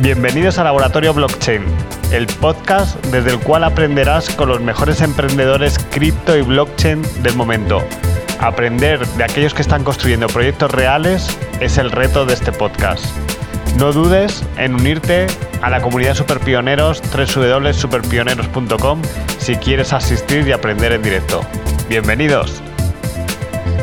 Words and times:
Bienvenidos 0.00 0.58
a 0.58 0.64
Laboratorio 0.64 1.12
Blockchain, 1.12 1.64
el 2.12 2.28
podcast 2.28 3.04
desde 3.06 3.32
el 3.32 3.40
cual 3.40 3.64
aprenderás 3.64 4.30
con 4.30 4.48
los 4.48 4.60
mejores 4.60 5.00
emprendedores 5.00 5.76
cripto 5.90 6.36
y 6.36 6.42
blockchain 6.42 7.02
del 7.24 7.34
momento. 7.34 7.82
Aprender 8.38 9.04
de 9.04 9.24
aquellos 9.24 9.54
que 9.54 9.62
están 9.62 9.82
construyendo 9.82 10.28
proyectos 10.28 10.70
reales 10.70 11.36
es 11.58 11.78
el 11.78 11.90
reto 11.90 12.26
de 12.26 12.34
este 12.34 12.52
podcast. 12.52 13.04
No 13.76 13.92
dudes 13.92 14.44
en 14.56 14.76
unirte 14.76 15.26
a 15.62 15.68
la 15.68 15.82
comunidad 15.82 16.14
Superpioneros 16.14 17.02
www.superpioneros.com 17.02 19.02
si 19.38 19.56
quieres 19.56 19.92
asistir 19.92 20.46
y 20.46 20.52
aprender 20.52 20.92
en 20.92 21.02
directo. 21.02 21.40
Bienvenidos. 21.88 22.62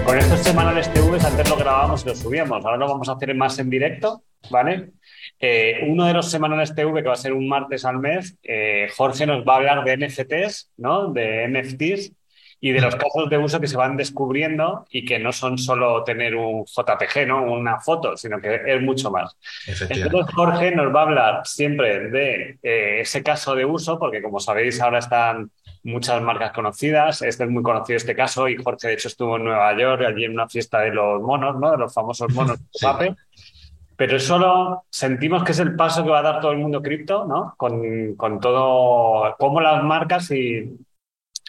Con 0.06 0.18
estos 0.18 0.40
semanales 0.40 0.92
TV 0.94 1.20
antes 1.26 1.50
lo 1.50 1.58
grabábamos 1.58 2.06
y 2.06 2.08
lo 2.08 2.16
subíamos, 2.16 2.64
ahora 2.64 2.78
lo 2.78 2.88
vamos 2.88 3.10
a 3.10 3.14
hacer 3.14 3.36
más 3.36 3.60
en 3.60 3.70
directo, 3.70 4.24
¿vale? 4.50 4.92
Eh, 5.40 5.82
uno 5.88 6.06
de 6.06 6.14
los 6.14 6.32
semanales 6.32 6.74
TV, 6.74 7.02
que 7.02 7.08
va 7.08 7.14
a 7.14 7.18
ser 7.18 7.34
un 7.34 7.48
martes 7.48 7.86
al 7.86 8.00
mes, 8.00 8.38
eh, 8.44 8.90
Jorge 8.96 9.26
nos 9.26 9.46
va 9.46 9.54
a 9.54 9.58
hablar 9.58 9.84
de 9.84 9.98
NFTs, 9.98 10.72
¿no? 10.78 11.12
De 11.12 11.48
NFTs 11.48 12.14
y 12.62 12.72
de 12.72 12.82
los 12.82 12.96
casos 12.96 13.30
de 13.30 13.38
uso 13.38 13.60
que 13.60 13.68
se 13.68 13.78
van 13.78 13.98
descubriendo 13.98 14.86
y 14.90 15.06
que 15.06 15.20
no 15.20 15.32
son 15.32 15.58
solo 15.58 16.04
tener 16.04 16.36
un 16.36 16.66
JPG, 16.66 17.28
¿no? 17.28 17.44
Una 17.44 17.80
foto, 17.80 18.18
sino 18.18 18.40
que 18.40 18.62
es 18.66 18.82
mucho 18.82 19.12
más. 19.12 19.38
Entonces, 19.68 20.34
Jorge 20.34 20.72
nos 20.72 20.94
va 20.96 21.02
a 21.02 21.04
hablar 21.04 21.42
siempre 21.46 22.10
de 22.10 22.58
eh, 22.64 23.02
ese 23.02 23.22
caso 23.22 23.56
de 23.56 23.66
uso, 23.66 24.00
porque 24.00 24.22
como 24.22 24.40
sabéis, 24.40 24.82
ahora 24.82 25.00
están 25.00 25.52
muchas 25.84 26.22
marcas 26.22 26.54
conocidas. 26.54 27.22
Este 27.22 27.44
es 27.44 27.50
muy 27.50 27.62
conocido 27.62 27.98
este 27.98 28.16
caso 28.16 28.48
y 28.50 28.56
Jorge, 28.56 28.88
de 28.88 28.94
hecho, 28.96 29.10
estuvo 29.10 29.38
en 29.38 29.44
Nueva 29.44 29.78
York, 29.78 30.02
allí 30.08 30.26
en 30.26 30.32
una 30.32 30.50
fiesta 30.50 30.80
de 30.80 30.92
los 30.92 31.22
monos, 31.22 31.60
¿no? 31.60 31.72
De 31.72 31.78
los 31.78 31.94
famosos 31.94 32.34
monos 32.34 32.58
de 32.60 32.66
papel. 32.82 33.16
Pero 33.98 34.20
solo 34.20 34.84
sentimos 34.90 35.44
que 35.44 35.54
es 35.54 35.60
el 35.60 35.76
paso 35.76 36.04
que 36.04 36.10
va 36.10 36.20
a 36.20 36.24
dar 36.24 36.42
todo 36.42 36.52
el 36.52 36.58
mundo 36.58 36.82
cripto, 36.82 37.26
¿no? 37.26 37.54
Con, 37.58 38.16
con 38.16 38.40
todo, 38.40 39.36
cómo 39.38 39.62
las 39.62 39.84
marcas 39.84 40.30
y 40.32 40.78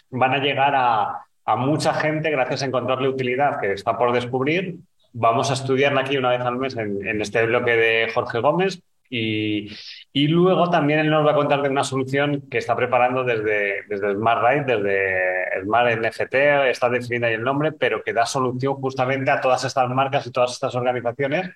van 0.09 0.33
a 0.33 0.37
llegar 0.37 0.73
a, 0.75 1.25
a, 1.45 1.55
mucha 1.57 1.93
gente 1.93 2.31
gracias 2.31 2.63
a 2.63 2.65
encontrarle 2.65 3.09
utilidad 3.09 3.59
que 3.59 3.73
está 3.73 3.97
por 3.97 4.13
descubrir. 4.13 4.77
Vamos 5.11 5.49
a 5.49 5.55
estudiarla 5.55 6.01
aquí 6.01 6.15
una 6.17 6.29
vez 6.29 6.41
al 6.41 6.57
mes 6.57 6.77
en, 6.77 7.05
en 7.05 7.21
este 7.21 7.45
bloque 7.45 7.71
de 7.71 8.11
Jorge 8.13 8.39
Gómez 8.39 8.81
y, 9.09 9.69
y, 10.13 10.27
luego 10.27 10.69
también 10.69 10.99
él 10.99 11.09
nos 11.09 11.25
va 11.25 11.31
a 11.31 11.35
contar 11.35 11.61
de 11.61 11.69
una 11.69 11.83
solución 11.83 12.43
que 12.49 12.57
está 12.57 12.75
preparando 12.75 13.23
desde, 13.23 13.83
desde 13.87 14.13
Smart 14.13 14.43
Ride, 14.43 14.75
desde 14.75 15.63
Smart 15.63 15.97
NFT, 15.97 16.33
está 16.69 16.89
definida 16.89 17.27
ahí 17.27 17.33
el 17.33 17.43
nombre, 17.43 17.71
pero 17.71 18.03
que 18.03 18.13
da 18.13 18.25
solución 18.25 18.75
justamente 18.75 19.31
a 19.31 19.39
todas 19.39 19.63
estas 19.63 19.89
marcas 19.89 20.27
y 20.27 20.31
todas 20.31 20.51
estas 20.51 20.75
organizaciones 20.75 21.51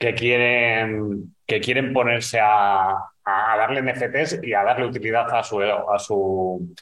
que 0.00 0.14
quieren, 0.14 1.34
que 1.46 1.60
quieren 1.60 1.92
ponerse 1.92 2.40
a, 2.40 2.88
a 2.90 3.56
darle 3.58 3.82
NFTs 3.82 4.40
y 4.42 4.54
a 4.54 4.64
darle 4.64 4.86
utilidad 4.86 5.30
a 5.30 5.42
su, 5.42 5.60
a 5.60 5.98
su, 5.98 6.74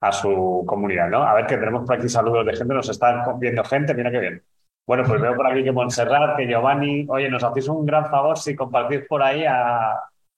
a 0.00 0.10
su 0.10 0.64
comunidad, 0.66 1.10
¿no? 1.10 1.22
A 1.22 1.34
ver 1.34 1.46
que 1.46 1.58
tenemos 1.58 1.86
por 1.86 1.96
aquí 1.98 2.08
saludos 2.08 2.46
de 2.46 2.56
gente, 2.56 2.72
nos 2.72 2.88
están 2.88 3.38
viendo 3.38 3.62
gente, 3.64 3.92
mira 3.92 4.10
qué 4.10 4.18
bien. 4.18 4.42
Bueno, 4.86 5.04
pues 5.06 5.20
veo 5.20 5.36
por 5.36 5.46
aquí 5.46 5.62
que 5.62 5.72
Montserrat, 5.72 6.38
que 6.38 6.46
Giovanni, 6.46 7.06
oye, 7.10 7.28
nos 7.28 7.44
hacéis 7.44 7.68
un 7.68 7.84
gran 7.84 8.06
favor 8.06 8.38
si 8.38 8.56
compartís 8.56 9.02
por 9.06 9.22
ahí 9.22 9.44
a, 9.44 9.92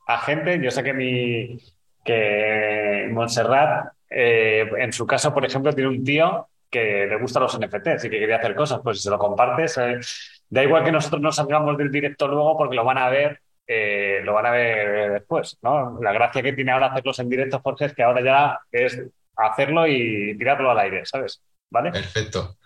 a 0.08 0.18
gente. 0.18 0.60
Yo 0.60 0.70
sé 0.72 0.82
que 0.82 0.92
mi 0.92 1.58
que 2.04 3.08
Montserrat, 3.12 3.92
eh, 4.10 4.68
en 4.78 4.92
su 4.92 5.06
caso, 5.06 5.32
por 5.32 5.44
ejemplo, 5.44 5.72
tiene 5.72 5.90
un 5.90 6.02
tío 6.02 6.48
que 6.68 7.06
le 7.06 7.20
gusta 7.20 7.38
los 7.38 7.56
NFTs 7.56 8.04
y 8.04 8.10
que 8.10 8.18
quería 8.18 8.36
hacer 8.36 8.54
cosas, 8.56 8.80
pues 8.82 8.98
si 8.98 9.04
se 9.04 9.10
lo 9.10 9.18
compartes, 9.18 9.78
eh, 9.78 9.98
Da 10.48 10.62
igual 10.62 10.84
que 10.84 10.92
nosotros 10.92 11.20
nos 11.20 11.36
salgamos 11.36 11.76
del 11.76 11.90
directo 11.90 12.28
luego 12.28 12.56
porque 12.56 12.76
lo 12.76 12.84
van 12.84 12.98
a 12.98 13.08
ver, 13.08 13.40
eh, 13.66 14.20
lo 14.22 14.34
van 14.34 14.46
a 14.46 14.50
ver 14.50 15.12
después, 15.12 15.58
¿no? 15.62 15.98
La 16.00 16.12
gracia 16.12 16.42
que 16.42 16.52
tiene 16.52 16.72
ahora 16.72 16.86
hacerlos 16.86 17.18
en 17.18 17.28
directo, 17.28 17.60
Jorge, 17.60 17.86
es 17.86 17.94
que 17.94 18.02
ahora 18.02 18.22
ya 18.22 18.60
es 18.70 19.02
hacerlo 19.36 19.86
y 19.86 20.36
tirarlo 20.38 20.70
al 20.70 20.78
aire, 20.78 21.04
¿sabes? 21.04 21.42
¿Vale? 21.70 21.90
Perfecto. 21.90 22.56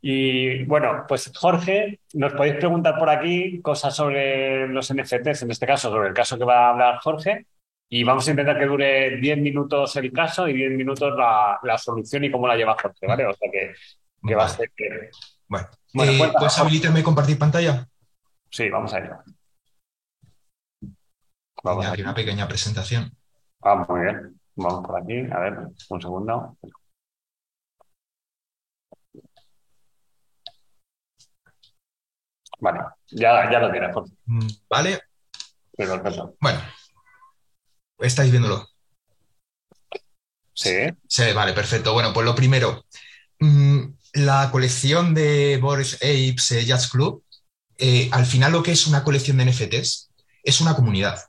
Y 0.00 0.64
bueno, 0.64 1.04
pues 1.08 1.32
Jorge, 1.34 2.00
nos 2.14 2.34
podéis 2.34 2.56
preguntar 2.56 2.98
por 2.98 3.08
aquí 3.08 3.60
cosas 3.62 3.96
sobre 3.96 4.68
los 4.68 4.92
NFTs, 4.92 5.42
en 5.42 5.50
este 5.50 5.66
caso, 5.66 5.90
sobre 5.90 6.08
el 6.08 6.14
caso 6.14 6.38
que 6.38 6.44
va 6.44 6.66
a 6.66 6.70
hablar 6.70 6.98
Jorge, 6.98 7.46
y 7.88 8.04
vamos 8.04 8.28
a 8.28 8.30
intentar 8.30 8.58
que 8.58 8.66
dure 8.66 9.16
10 9.16 9.38
minutos 9.38 9.96
el 9.96 10.12
caso 10.12 10.46
y 10.46 10.52
10 10.52 10.72
minutos 10.72 11.16
la, 11.16 11.58
la 11.62 11.78
solución 11.78 12.24
y 12.24 12.30
cómo 12.30 12.46
la 12.46 12.56
lleva 12.56 12.76
Jorge, 12.80 13.06
¿vale? 13.06 13.26
O 13.26 13.32
sea 13.32 13.50
que, 13.50 13.74
que 14.26 14.34
va 14.34 14.44
a 14.44 14.48
ser 14.48 14.70
que... 14.76 15.10
Bueno, 15.46 15.68
bueno 15.94 16.12
eh, 16.12 16.32
¿puedes 16.36 16.58
habilitarme 16.58 17.02
compartir 17.02 17.38
pantalla? 17.38 17.88
Sí, 18.50 18.68
vamos 18.70 18.92
a 18.94 18.98
ello. 18.98 19.18
Vamos 21.62 21.86
aquí 21.86 22.02
una 22.02 22.14
pequeña 22.14 22.46
presentación. 22.46 23.12
Ah, 23.62 23.84
muy 23.88 24.00
bien. 24.02 24.40
Vamos 24.54 24.86
por 24.86 25.00
aquí. 25.00 25.18
A 25.32 25.38
ver, 25.40 25.58
un 25.90 26.00
segundo. 26.00 26.56
Vale, 32.60 32.80
ya, 33.10 33.50
ya 33.50 33.58
lo 33.60 33.70
tienes. 33.70 33.94
Mm, 34.26 34.48
vale. 34.68 35.00
Perfecto. 35.76 36.34
Bueno, 36.40 36.60
estáis 37.98 38.30
viéndolo. 38.30 38.66
Sí. 40.54 40.88
Sí, 41.06 41.32
vale, 41.32 41.52
perfecto. 41.52 41.92
Bueno, 41.92 42.12
pues 42.12 42.26
lo 42.26 42.34
primero, 42.34 42.84
mm, 43.38 43.77
la 44.12 44.50
colección 44.50 45.14
de 45.14 45.58
Boris 45.58 45.94
Apes 45.96 46.52
eh, 46.52 46.64
Jazz 46.64 46.88
Club, 46.88 47.22
eh, 47.78 48.08
al 48.12 48.26
final 48.26 48.52
lo 48.52 48.62
que 48.62 48.72
es 48.72 48.86
una 48.86 49.04
colección 49.04 49.36
de 49.36 49.46
NFTs 49.46 50.10
es 50.42 50.60
una 50.60 50.74
comunidad. 50.74 51.24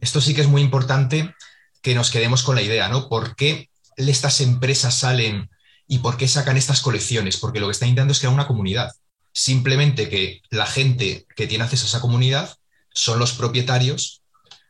Esto 0.00 0.20
sí 0.20 0.34
que 0.34 0.40
es 0.40 0.48
muy 0.48 0.62
importante 0.62 1.34
que 1.82 1.94
nos 1.94 2.10
quedemos 2.10 2.42
con 2.42 2.54
la 2.54 2.62
idea, 2.62 2.88
¿no? 2.88 3.08
¿Por 3.08 3.36
qué 3.36 3.70
estas 3.96 4.40
empresas 4.40 4.94
salen 4.94 5.50
y 5.86 5.98
por 5.98 6.16
qué 6.16 6.28
sacan 6.28 6.56
estas 6.56 6.80
colecciones? 6.80 7.36
Porque 7.36 7.60
lo 7.60 7.66
que 7.66 7.72
están 7.72 7.88
intentando 7.88 8.12
es 8.12 8.18
crear 8.18 8.34
una 8.34 8.46
comunidad. 8.46 8.92
Simplemente 9.32 10.08
que 10.08 10.42
la 10.50 10.66
gente 10.66 11.26
que 11.36 11.46
tiene 11.46 11.64
acceso 11.64 11.86
a 11.86 11.88
esa 11.88 12.00
comunidad 12.00 12.56
son 12.94 13.18
los 13.18 13.32
propietarios 13.32 14.22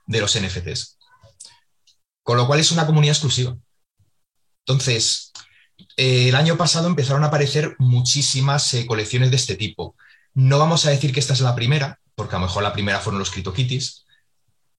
de 0.06 0.20
los 0.20 0.38
NFTs. 0.38 0.98
Con 2.22 2.36
lo 2.36 2.46
cual 2.46 2.60
es 2.60 2.72
una 2.72 2.86
comunidad 2.86 3.14
exclusiva. 3.14 3.56
Entonces, 4.66 5.31
eh, 5.96 6.28
el 6.28 6.34
año 6.34 6.56
pasado 6.56 6.86
empezaron 6.86 7.24
a 7.24 7.28
aparecer 7.28 7.76
muchísimas 7.78 8.74
eh, 8.74 8.86
colecciones 8.86 9.30
de 9.30 9.36
este 9.36 9.56
tipo. 9.56 9.96
No 10.34 10.58
vamos 10.58 10.86
a 10.86 10.90
decir 10.90 11.12
que 11.12 11.20
esta 11.20 11.34
es 11.34 11.40
la 11.40 11.54
primera, 11.54 11.98
porque 12.14 12.36
a 12.36 12.38
lo 12.38 12.46
mejor 12.46 12.62
la 12.62 12.72
primera 12.72 13.00
fueron 13.00 13.18
los 13.18 13.30
CryptoKitties, 13.30 14.04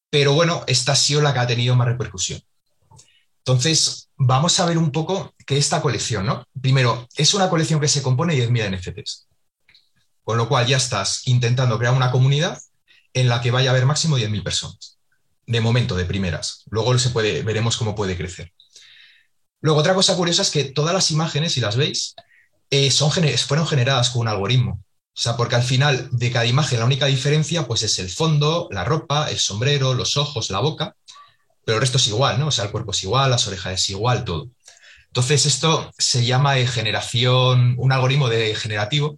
pero 0.09 0.33
bueno, 0.33 0.63
esta 0.67 0.91
ha 0.91 0.95
sido 0.95 1.21
la 1.21 1.33
que 1.33 1.39
ha 1.39 1.47
tenido 1.47 1.75
más 1.75 1.87
repercusión. 1.87 2.41
Entonces, 3.39 4.09
vamos 4.15 4.59
a 4.59 4.65
ver 4.65 4.77
un 4.77 4.91
poco 4.91 5.33
qué 5.45 5.57
esta 5.57 5.81
colección, 5.81 6.25
¿no? 6.25 6.47
Primero, 6.61 7.07
es 7.17 7.33
una 7.33 7.49
colección 7.49 7.79
que 7.81 7.87
se 7.87 8.01
compone 8.01 8.35
de 8.35 8.49
10.000 8.49 8.77
NFTs, 8.77 9.27
con 10.23 10.37
lo 10.37 10.47
cual 10.47 10.65
ya 10.65 10.77
estás 10.77 11.27
intentando 11.27 11.77
crear 11.77 11.93
una 11.93 12.11
comunidad 12.11 12.61
en 13.13 13.27
la 13.27 13.41
que 13.41 13.51
vaya 13.51 13.69
a 13.69 13.73
haber 13.73 13.85
máximo 13.85 14.17
10.000 14.17 14.43
personas. 14.43 14.97
De 15.45 15.59
momento, 15.59 15.95
de 15.95 16.05
primeras. 16.05 16.63
Luego 16.69 16.97
se 16.97 17.09
puede, 17.09 17.43
veremos 17.43 17.75
cómo 17.75 17.95
puede 17.95 18.15
crecer. 18.15 18.53
Luego, 19.63 19.79
otra 19.79 19.93
cosa 19.93 20.17
curiosa 20.17 20.41
es 20.41 20.51
que 20.51 20.65
todas 20.65 20.93
las 20.93 21.09
imágenes, 21.09 21.53
si 21.53 21.61
las 21.61 21.77
veis, 21.77 22.15
eh, 22.69 22.91
son, 22.91 23.11
fueron 23.11 23.65
generadas 23.65 24.09
con 24.09 24.23
un 24.23 24.27
algoritmo. 24.27 24.83
O 25.15 25.21
sea, 25.21 25.37
porque 25.37 25.55
al 25.55 25.63
final 25.63 26.09
de 26.11 26.31
cada 26.31 26.45
imagen 26.45 26.79
la 26.79 26.85
única 26.85 27.05
diferencia 27.05 27.65
pues 27.65 27.81
es 27.83 27.97
el 27.99 28.09
fondo, 28.09 28.67
la 28.71 28.83
ropa, 28.83 29.31
el 29.31 29.39
sombrero, 29.39 29.93
los 29.93 30.17
ojos, 30.17 30.49
la 30.49 30.59
boca, 30.59 30.97
pero 31.63 31.77
el 31.77 31.81
resto 31.81 31.97
es 31.97 32.07
igual, 32.07 32.39
¿no? 32.39 32.47
O 32.47 32.51
sea, 32.51 32.65
el 32.65 32.71
cuerpo 32.71 32.91
es 32.91 33.03
igual, 33.03 33.31
las 33.31 33.47
orejas 33.47 33.75
es 33.75 33.89
igual, 33.89 34.25
todo. 34.25 34.49
Entonces, 35.07 35.45
esto 35.45 35.91
se 35.97 36.25
llama 36.25 36.55
generación, 36.67 37.75
un 37.77 37.91
algoritmo 37.93 38.27
de 38.27 38.55
generativo, 38.55 39.17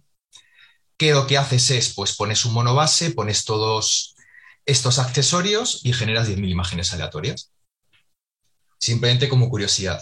que 0.96 1.12
lo 1.12 1.26
que 1.26 1.38
haces 1.38 1.70
es, 1.70 1.92
pues 1.92 2.14
pones 2.14 2.44
un 2.44 2.52
mono 2.52 2.74
base, 2.76 3.10
pones 3.10 3.44
todos 3.44 4.14
estos 4.64 5.00
accesorios 5.00 5.80
y 5.82 5.92
generas 5.92 6.28
10.000 6.28 6.50
imágenes 6.50 6.92
aleatorias. 6.92 7.50
Simplemente 8.78 9.28
como 9.28 9.48
curiosidad. 9.48 10.00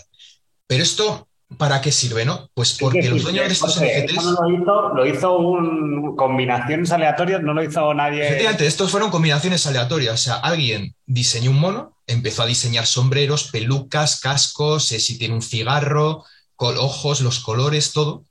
Pero 0.66 0.82
esto, 0.82 1.28
¿para 1.58 1.80
qué 1.80 1.92
sirve, 1.92 2.24
no? 2.24 2.48
Pues 2.54 2.76
porque 2.78 3.08
los 3.08 3.22
dueños 3.22 3.46
de 3.46 3.52
estos 3.52 3.80
NFTs. 3.80 4.24
lo 4.24 4.50
hizo, 4.50 4.88
lo 4.94 5.06
hizo 5.06 5.38
un, 5.38 6.16
combinaciones 6.16 6.90
aleatorias, 6.92 7.42
no 7.42 7.54
lo 7.54 7.62
hizo 7.62 7.92
nadie. 7.94 8.26
Efectivamente, 8.26 8.66
estos 8.66 8.90
fueron 8.90 9.10
combinaciones 9.10 9.66
aleatorias. 9.66 10.14
O 10.14 10.22
sea, 10.22 10.34
alguien 10.36 10.94
diseñó 11.06 11.50
un 11.50 11.60
mono, 11.60 11.96
empezó 12.06 12.42
a 12.42 12.46
diseñar 12.46 12.86
sombreros, 12.86 13.50
pelucas, 13.50 14.20
cascos, 14.20 14.90
eh, 14.92 15.00
si 15.00 15.18
tiene 15.18 15.34
un 15.34 15.42
cigarro, 15.42 16.24
ojos, 16.56 17.20
los 17.20 17.40
colores, 17.40 17.92
todo, 17.92 18.24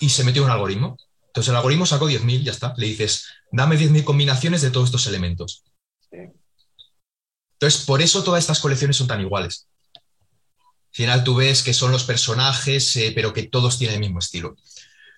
y 0.00 0.08
se 0.10 0.24
metió 0.24 0.44
un 0.44 0.50
algoritmo. 0.50 0.96
Entonces 1.26 1.50
el 1.50 1.56
algoritmo 1.56 1.86
sacó 1.86 2.08
10.000, 2.08 2.44
ya 2.44 2.52
está. 2.52 2.74
Le 2.76 2.86
dices, 2.86 3.26
dame 3.52 3.76
10.000 3.76 4.04
combinaciones 4.04 4.62
de 4.62 4.70
todos 4.70 4.86
estos 4.86 5.06
elementos. 5.06 5.64
Entonces, 6.10 7.84
por 7.84 8.00
eso 8.00 8.22
todas 8.22 8.40
estas 8.42 8.60
colecciones 8.60 8.96
son 8.96 9.08
tan 9.08 9.20
iguales. 9.20 9.66
Al 10.98 11.04
final 11.04 11.22
tú 11.22 11.36
ves 11.36 11.62
que 11.62 11.74
son 11.74 11.92
los 11.92 12.02
personajes, 12.02 12.96
eh, 12.96 13.12
pero 13.14 13.32
que 13.32 13.44
todos 13.44 13.78
tienen 13.78 13.94
el 13.94 14.00
mismo 14.00 14.18
estilo. 14.18 14.56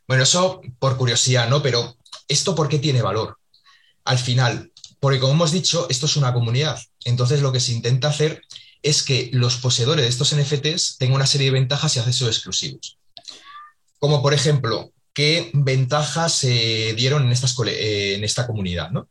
Bueno, 0.06 0.24
eso 0.24 0.60
por 0.78 0.98
curiosidad, 0.98 1.48
¿no? 1.48 1.62
Pero 1.62 1.96
¿esto 2.28 2.54
por 2.54 2.68
qué 2.68 2.78
tiene 2.78 3.00
valor? 3.00 3.38
Al 4.04 4.18
final, 4.18 4.70
Porque 5.00 5.18
como 5.18 5.32
hemos 5.32 5.52
dicho, 5.52 5.86
esto 5.88 6.04
es 6.04 6.16
una 6.18 6.34
comunidad. 6.34 6.78
Entonces 7.06 7.40
lo 7.40 7.50
que 7.50 7.60
se 7.60 7.72
intenta 7.72 8.08
hacer 8.08 8.42
es 8.82 9.02
que 9.02 9.30
los 9.32 9.56
poseedores 9.56 10.04
de 10.04 10.10
estos 10.10 10.34
NFTs 10.34 10.98
tengan 10.98 11.16
una 11.16 11.26
serie 11.26 11.46
de 11.46 11.58
ventajas 11.58 11.96
y 11.96 11.98
accesos 11.98 12.28
exclusivos. 12.28 12.98
Como 13.98 14.20
por 14.20 14.34
ejemplo, 14.34 14.92
¿qué 15.14 15.50
ventajas 15.54 16.34
se 16.34 16.92
dieron 16.94 17.22
en, 17.22 17.32
eh, 17.32 18.20
esta 18.22 18.46
comunidad? 18.46 18.90
¿no? 18.90 19.08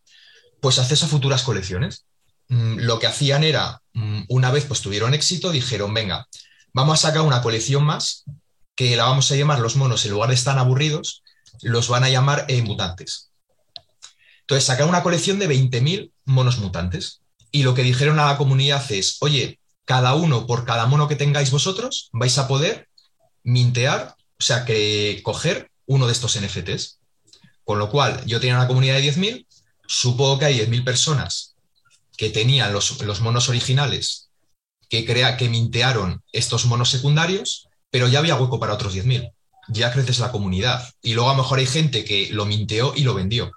Pues 0.62 0.78
acceso 0.78 1.08
a 1.08 1.10
futuras 1.10 1.42
colecciones. 1.42 2.06
Mm, 2.50 2.82
lo 2.82 3.00
que 3.00 3.08
hacían 3.08 3.44
era, 3.44 3.82
mm, 3.94 4.26
una 4.28 4.52
vez 4.52 4.66
pues 4.66 4.82
tuvieron 4.82 5.16
éxito, 5.16 5.52
dijeron, 5.52 5.92
venga, 5.96 6.28
vamos 6.74 7.00
a 7.00 7.08
sacar 7.08 7.22
una 7.22 7.42
colección 7.42 7.84
más 7.84 8.26
que 8.76 8.96
la 8.96 9.06
vamos 9.06 9.32
a 9.32 9.36
llamar 9.36 9.60
los 9.60 9.76
monos, 9.76 10.06
en 10.06 10.12
lugar 10.12 10.30
de 10.30 10.36
estar 10.36 10.58
aburridos, 10.58 11.24
los 11.62 11.90
van 11.90 12.04
a 12.04 12.10
llamar 12.10 12.46
eh, 12.48 12.62
mutantes. 12.62 13.32
Entonces, 14.42 14.66
sacar 14.66 14.88
una 14.88 15.04
colección 15.04 15.38
de 15.38 15.50
20.000 15.50 16.12
monos 16.26 16.60
mutantes. 16.60 17.22
Y 17.52 17.64
lo 17.64 17.74
que 17.74 17.84
dijeron 17.84 18.20
a 18.20 18.26
la 18.28 18.38
comunidad 18.38 18.90
es, 18.92 19.18
oye, 19.22 19.60
cada 19.86 20.16
uno 20.16 20.48
por 20.48 20.66
cada 20.66 20.86
mono 20.86 21.08
que 21.08 21.16
tengáis 21.16 21.52
vosotros, 21.52 22.10
vais 22.14 22.38
a 22.38 22.48
poder 22.48 22.88
mintear, 23.44 24.16
o 24.40 24.44
sea, 24.44 24.66
que 24.66 25.20
coger 25.24 25.72
uno 25.86 26.08
de 26.08 26.14
estos 26.14 26.40
NFTs. 26.40 27.00
Con 27.64 27.80
lo 27.80 27.90
cual, 27.90 28.24
yo 28.26 28.40
tenía 28.40 28.56
una 28.56 28.68
comunidad 28.68 28.96
de 28.96 29.14
10.000, 29.14 29.46
supongo 29.88 30.40
que 30.40 30.46
hay 30.46 30.60
10.000 30.60 30.84
personas 30.84 31.56
que 32.18 32.30
tenían 32.30 32.74
los, 32.74 33.22
monos 33.22 33.50
originales, 33.50 34.29
que, 34.90 35.06
crea, 35.06 35.38
que 35.38 35.50
mintearon 35.50 36.22
estos 36.34 36.66
monos 36.66 36.90
secundarios, 36.90 37.70
pero 37.92 38.08
ya 38.08 38.20
había 38.20 38.36
hueco 38.36 38.60
para 38.60 38.74
otros 38.74 38.96
10.000. 38.96 39.32
Ya 39.70 39.92
creces 39.92 40.20
la 40.20 40.32
comunidad. 40.32 40.84
Y 41.02 41.14
luego 41.14 41.30
a 41.30 41.34
lo 41.34 41.44
mejor 41.44 41.60
hay 41.60 41.68
gente 41.68 42.04
que 42.04 42.30
lo 42.32 42.46
minteó 42.46 42.94
y 42.96 43.04
lo 43.04 43.14
vendió. 43.14 43.52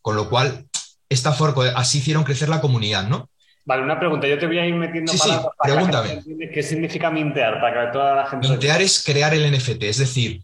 Con 0.00 0.16
lo 0.16 0.28
cual, 0.28 0.66
esta 1.08 1.32
forma, 1.32 1.68
así 1.76 1.98
hicieron 1.98 2.24
crecer 2.24 2.48
la 2.48 2.60
comunidad, 2.60 3.06
¿no? 3.08 3.28
Vale, 3.66 3.82
una 3.82 3.98
pregunta. 3.98 4.26
Yo 4.26 4.38
te 4.38 4.46
voy 4.46 4.58
a 4.58 4.66
ir 4.66 4.74
metiendo 4.74 5.12
sí, 5.12 5.18
sí, 5.18 5.30
pregúntame. 5.62 6.22
¿Qué 6.52 6.62
significa 6.62 7.10
mintear? 7.10 7.60
Para 7.60 7.86
que 7.86 7.92
toda 7.92 8.14
la 8.14 8.26
gente. 8.26 8.48
Mintear 8.48 8.82
es 8.82 9.02
crear 9.02 9.32
el 9.32 9.50
NFT. 9.50 9.84
Es 9.84 9.98
decir, 9.98 10.42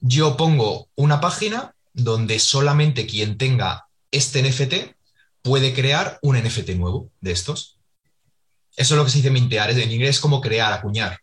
yo 0.00 0.36
pongo 0.36 0.88
una 0.94 1.20
página 1.20 1.74
donde 1.92 2.38
solamente 2.38 3.06
quien 3.06 3.38
tenga 3.38 3.86
este 4.12 4.42
NFT 4.42 4.94
puede 5.42 5.74
crear 5.74 6.18
un 6.22 6.36
NFT 6.36 6.70
nuevo 6.70 7.10
de 7.20 7.32
estos. 7.32 7.79
Eso 8.76 8.94
es 8.94 8.98
lo 8.98 9.04
que 9.04 9.10
se 9.10 9.18
dice 9.18 9.30
mintear. 9.30 9.70
En 9.70 9.90
inglés 9.90 10.16
es 10.16 10.20
como 10.20 10.40
crear, 10.40 10.72
acuñar. 10.72 11.18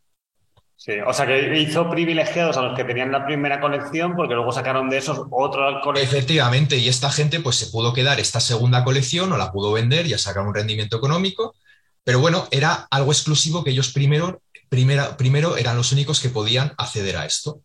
Sí, 0.79 0.93
o 1.05 1.11
sea 1.11 1.25
que 1.25 1.59
hizo 1.59 1.89
privilegiados 1.89 2.55
a 2.55 2.61
los 2.61 2.77
que 2.77 2.83
tenían 2.83 3.11
la 3.11 3.25
primera 3.25 3.59
colección 3.59 4.15
porque 4.15 4.35
luego 4.35 4.51
sacaron 4.51 4.89
de 4.89 4.99
esos 4.99 5.19
otra 5.31 5.81
colección. 5.81 6.15
Efectivamente, 6.15 6.77
y 6.77 6.87
esta 6.87 7.09
gente 7.09 7.39
pues 7.39 7.55
se 7.55 7.67
pudo 7.67 7.93
quedar 7.93 8.19
esta 8.19 8.39
segunda 8.39 8.83
colección 8.83 9.31
o 9.33 9.37
la 9.37 9.51
pudo 9.51 9.73
vender 9.73 10.05
y 10.05 10.13
a 10.13 10.17
sacar 10.17 10.45
un 10.45 10.53
rendimiento 10.53 10.95
económico, 10.95 11.55
pero 12.03 12.19
bueno, 12.19 12.47
era 12.51 12.87
algo 12.91 13.11
exclusivo 13.11 13.63
que 13.63 13.71
ellos 13.71 13.91
primero, 13.91 14.41
primero 14.69 15.57
eran 15.57 15.75
los 15.75 15.91
únicos 15.91 16.21
que 16.21 16.29
podían 16.29 16.73
acceder 16.77 17.17
a 17.17 17.25
esto. 17.25 17.61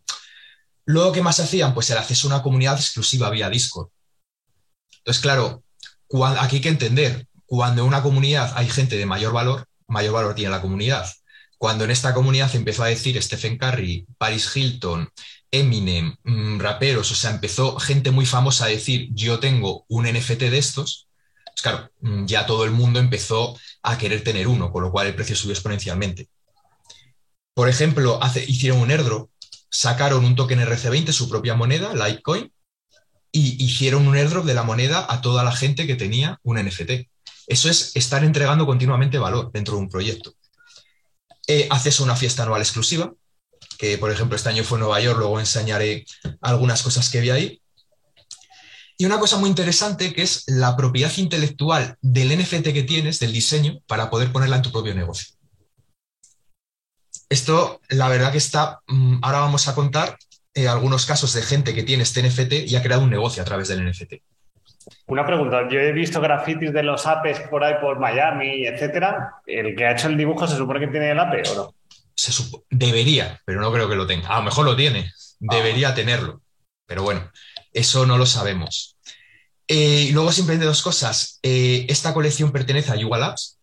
Luego, 0.85 1.13
¿qué 1.13 1.21
más 1.21 1.39
hacían? 1.39 1.73
Pues 1.73 1.89
el 1.91 1.99
acceso 1.99 2.27
a 2.27 2.33
una 2.33 2.43
comunidad 2.43 2.75
exclusiva 2.75 3.29
vía 3.29 3.49
Discord. 3.49 3.89
Entonces, 4.97 5.21
claro, 5.21 5.63
aquí 6.39 6.57
hay 6.57 6.61
que 6.61 6.69
entender, 6.69 7.27
cuando 7.45 7.83
en 7.83 7.87
una 7.87 8.01
comunidad 8.01 8.51
hay 8.55 8.67
gente 8.67 8.97
de 8.97 9.05
mayor 9.05 9.31
valor, 9.31 9.65
mayor 9.93 10.13
valor 10.13 10.35
tiene 10.35 10.51
la 10.51 10.61
comunidad 10.61 11.05
cuando 11.63 11.85
en 11.85 11.91
esta 11.91 12.13
comunidad 12.13 12.53
empezó 12.57 12.83
a 12.83 12.87
decir 12.87 13.23
Stephen 13.23 13.57
Curry, 13.57 14.05
Paris 14.17 14.53
Hilton, 14.53 15.09
Eminem, 15.49 16.13
mm, 16.25 16.59
raperos, 16.59 17.09
o 17.09 17.15
sea, 17.15 17.31
empezó 17.31 17.79
gente 17.79 18.11
muy 18.11 18.25
famosa 18.25 18.65
a 18.65 18.67
decir, 18.67 19.07
yo 19.13 19.39
tengo 19.39 19.85
un 19.87 20.05
NFT 20.05 20.49
de 20.49 20.57
estos, 20.57 21.07
pues 21.45 21.61
claro, 21.61 21.89
mm, 22.01 22.25
ya 22.25 22.45
todo 22.45 22.65
el 22.65 22.71
mundo 22.71 22.99
empezó 22.99 23.57
a 23.81 23.97
querer 23.97 24.25
tener 24.25 24.49
uno, 24.49 24.73
con 24.73 24.83
lo 24.83 24.91
cual 24.91 25.07
el 25.07 25.15
precio 25.15 25.37
subió 25.37 25.53
exponencialmente. 25.53 26.27
Por 27.53 27.69
ejemplo, 27.69 28.19
hicieron 28.45 28.81
un 28.81 28.91
airdrop, 28.91 29.29
sacaron 29.69 30.25
un 30.25 30.35
token 30.35 30.59
RC20, 30.59 31.13
su 31.13 31.29
propia 31.29 31.55
moneda, 31.55 31.93
Litecoin, 31.93 32.51
y 33.31 33.63
hicieron 33.63 34.05
un 34.05 34.17
airdrop 34.17 34.43
de 34.43 34.53
la 34.53 34.63
moneda 34.63 35.07
a 35.09 35.21
toda 35.21 35.45
la 35.45 35.53
gente 35.53 35.87
que 35.87 35.95
tenía 35.95 36.41
un 36.43 36.57
NFT. 36.57 37.07
Eso 37.47 37.69
es 37.69 37.95
estar 37.95 38.23
entregando 38.23 38.65
continuamente 38.65 39.17
valor 39.17 39.51
dentro 39.51 39.75
de 39.75 39.81
un 39.81 39.89
proyecto. 39.89 40.33
Eh, 41.47 41.67
a 41.69 42.03
una 42.03 42.15
fiesta 42.15 42.43
anual 42.43 42.61
exclusiva, 42.61 43.13
que 43.77 43.97
por 43.97 44.11
ejemplo 44.11 44.35
este 44.35 44.49
año 44.49 44.63
fue 44.63 44.77
en 44.77 44.81
Nueva 44.81 45.01
York, 45.01 45.19
luego 45.19 45.39
enseñaré 45.39 46.05
algunas 46.41 46.81
cosas 46.83 47.09
que 47.09 47.19
vi 47.19 47.29
ahí. 47.31 47.61
Y 48.97 49.05
una 49.05 49.19
cosa 49.19 49.37
muy 49.37 49.49
interesante 49.49 50.13
que 50.13 50.21
es 50.21 50.43
la 50.47 50.77
propiedad 50.77 51.11
intelectual 51.17 51.97
del 52.01 52.37
NFT 52.37 52.71
que 52.71 52.83
tienes, 52.83 53.19
del 53.19 53.33
diseño, 53.33 53.79
para 53.87 54.09
poder 54.09 54.31
ponerla 54.31 54.57
en 54.57 54.61
tu 54.61 54.71
propio 54.71 54.95
negocio. 54.95 55.35
Esto, 57.27 57.81
la 57.89 58.07
verdad 58.07 58.31
que 58.31 58.37
está, 58.37 58.81
mm, 58.87 59.17
ahora 59.23 59.39
vamos 59.39 59.67
a 59.67 59.75
contar 59.75 60.17
eh, 60.53 60.67
algunos 60.67 61.05
casos 61.05 61.33
de 61.33 61.41
gente 61.41 61.73
que 61.73 61.83
tiene 61.83 62.03
este 62.03 62.21
NFT 62.21 62.67
y 62.67 62.75
ha 62.75 62.83
creado 62.83 63.03
un 63.03 63.09
negocio 63.09 63.41
a 63.41 63.45
través 63.45 63.67
del 63.67 63.83
NFT. 63.83 64.13
Una 65.07 65.25
pregunta, 65.25 65.67
yo 65.69 65.79
he 65.79 65.91
visto 65.91 66.21
grafitis 66.21 66.73
de 66.73 66.83
los 66.83 67.05
apes 67.05 67.39
por 67.41 67.63
ahí 67.63 67.75
por 67.81 67.99
Miami, 67.99 68.65
etcétera. 68.65 69.35
¿El 69.45 69.75
que 69.75 69.85
ha 69.85 69.91
hecho 69.91 70.07
el 70.07 70.17
dibujo 70.17 70.47
se 70.47 70.57
supone 70.57 70.79
que 70.79 70.87
tiene 70.87 71.11
el 71.11 71.19
ape 71.19 71.43
o 71.49 71.55
no? 71.55 71.75
Se 72.15 72.31
debería, 72.69 73.39
pero 73.45 73.61
no 73.61 73.71
creo 73.71 73.89
que 73.89 73.95
lo 73.95 74.07
tenga. 74.07 74.29
A 74.29 74.37
lo 74.37 74.43
mejor 74.43 74.65
lo 74.65 74.75
tiene, 74.75 75.11
debería 75.39 75.89
ah. 75.89 75.95
tenerlo, 75.95 76.41
pero 76.85 77.03
bueno, 77.03 77.31
eso 77.71 78.05
no 78.05 78.17
lo 78.17 78.25
sabemos. 78.25 78.97
Eh, 79.67 80.07
y 80.09 80.11
luego 80.11 80.31
simplemente 80.31 80.65
dos 80.65 80.81
cosas. 80.81 81.39
Eh, 81.43 81.85
esta 81.89 82.13
colección 82.13 82.51
pertenece 82.51 82.91
a 82.91 82.95
Yuga 82.95 83.17
Labs, 83.17 83.59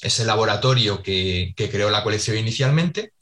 es 0.00 0.20
el 0.20 0.26
laboratorio 0.26 1.02
que, 1.02 1.54
que 1.56 1.70
creó 1.70 1.90
la 1.90 2.02
colección 2.02 2.36
inicialmente. 2.36 3.12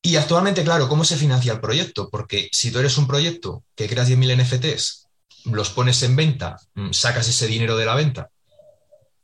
Y 0.00 0.16
actualmente, 0.16 0.64
claro, 0.64 0.88
¿cómo 0.88 1.04
se 1.04 1.16
financia 1.16 1.52
el 1.52 1.60
proyecto? 1.60 2.08
Porque 2.10 2.48
si 2.50 2.72
tú 2.72 2.80
eres 2.80 2.98
un 2.98 3.06
proyecto 3.06 3.64
que 3.76 3.88
creas 3.88 4.10
10.000 4.10 4.42
NFTs 4.42 5.01
los 5.44 5.70
pones 5.70 6.02
en 6.02 6.16
venta, 6.16 6.56
mm, 6.74 6.92
sacas 6.92 7.28
ese 7.28 7.46
dinero 7.46 7.76
de 7.76 7.86
la 7.86 7.94
venta 7.94 8.30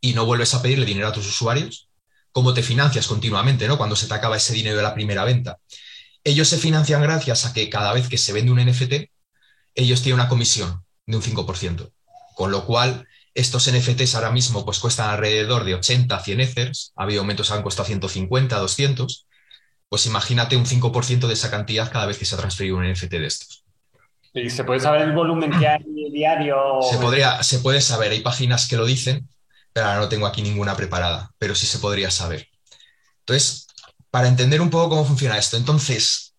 y 0.00 0.14
no 0.14 0.26
vuelves 0.26 0.54
a 0.54 0.62
pedirle 0.62 0.86
dinero 0.86 1.08
a 1.08 1.12
tus 1.12 1.26
usuarios, 1.26 1.88
¿cómo 2.32 2.54
te 2.54 2.62
financias 2.62 3.06
continuamente, 3.06 3.66
¿no? 3.68 3.76
Cuando 3.76 3.96
se 3.96 4.06
te 4.06 4.14
acaba 4.14 4.36
ese 4.36 4.52
dinero 4.52 4.76
de 4.76 4.82
la 4.82 4.94
primera 4.94 5.24
venta. 5.24 5.58
Ellos 6.24 6.48
se 6.48 6.58
financian 6.58 7.02
gracias 7.02 7.46
a 7.46 7.52
que 7.52 7.68
cada 7.70 7.92
vez 7.92 8.08
que 8.08 8.18
se 8.18 8.32
vende 8.32 8.52
un 8.52 8.60
NFT, 8.60 9.10
ellos 9.74 10.02
tienen 10.02 10.20
una 10.20 10.28
comisión 10.28 10.84
de 11.06 11.16
un 11.16 11.22
5%. 11.22 11.92
Con 12.34 12.50
lo 12.50 12.64
cual, 12.64 13.08
estos 13.34 13.70
NFTs 13.70 14.14
ahora 14.14 14.30
mismo 14.30 14.64
pues 14.64 14.78
cuestan 14.78 15.10
alrededor 15.10 15.64
de 15.64 15.74
80, 15.74 16.20
100 16.20 16.40
Ethers, 16.40 16.92
ha 16.96 17.04
habido 17.04 17.22
momentos 17.22 17.48
que 17.48 17.54
han 17.54 17.62
costado 17.62 17.86
150, 17.86 18.58
200, 18.58 19.26
pues 19.88 20.06
imagínate 20.06 20.56
un 20.56 20.66
5% 20.66 21.26
de 21.26 21.34
esa 21.34 21.50
cantidad 21.50 21.90
cada 21.90 22.06
vez 22.06 22.18
que 22.18 22.24
se 22.24 22.34
ha 22.34 22.38
transferido 22.38 22.76
un 22.76 22.90
NFT 22.90 23.12
de 23.12 23.26
estos. 23.26 23.64
¿Y 24.34 24.50
se 24.50 24.64
puede 24.64 24.80
saber 24.80 25.02
el 25.02 25.12
volumen 25.12 25.50
que 25.58 25.66
hay 25.66 25.82
diario? 26.12 26.56
Se, 26.90 26.98
podría, 26.98 27.42
se 27.42 27.58
puede 27.60 27.80
saber, 27.80 28.12
hay 28.12 28.20
páginas 28.20 28.68
que 28.68 28.76
lo 28.76 28.84
dicen, 28.84 29.28
pero 29.72 29.86
ahora 29.86 30.00
no 30.00 30.08
tengo 30.08 30.26
aquí 30.26 30.42
ninguna 30.42 30.76
preparada, 30.76 31.30
pero 31.38 31.54
sí 31.54 31.66
se 31.66 31.78
podría 31.78 32.10
saber. 32.10 32.48
Entonces, 33.20 33.66
para 34.10 34.28
entender 34.28 34.60
un 34.60 34.70
poco 34.70 34.90
cómo 34.90 35.04
funciona 35.04 35.38
esto, 35.38 35.56
entonces, 35.56 36.34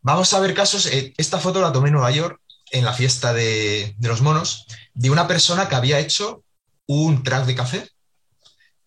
vamos 0.00 0.32
a 0.32 0.40
ver 0.40 0.54
casos, 0.54 0.86
eh, 0.86 1.12
esta 1.16 1.38
foto 1.38 1.60
la 1.60 1.72
tomé 1.72 1.88
en 1.88 1.94
Nueva 1.94 2.10
York, 2.10 2.40
en 2.72 2.84
la 2.84 2.92
fiesta 2.92 3.32
de, 3.32 3.94
de 3.98 4.08
los 4.08 4.20
monos, 4.20 4.66
de 4.94 5.10
una 5.10 5.26
persona 5.26 5.68
que 5.68 5.74
había 5.74 5.98
hecho 5.98 6.44
un 6.86 7.22
track 7.22 7.44
de 7.46 7.54
café 7.54 7.90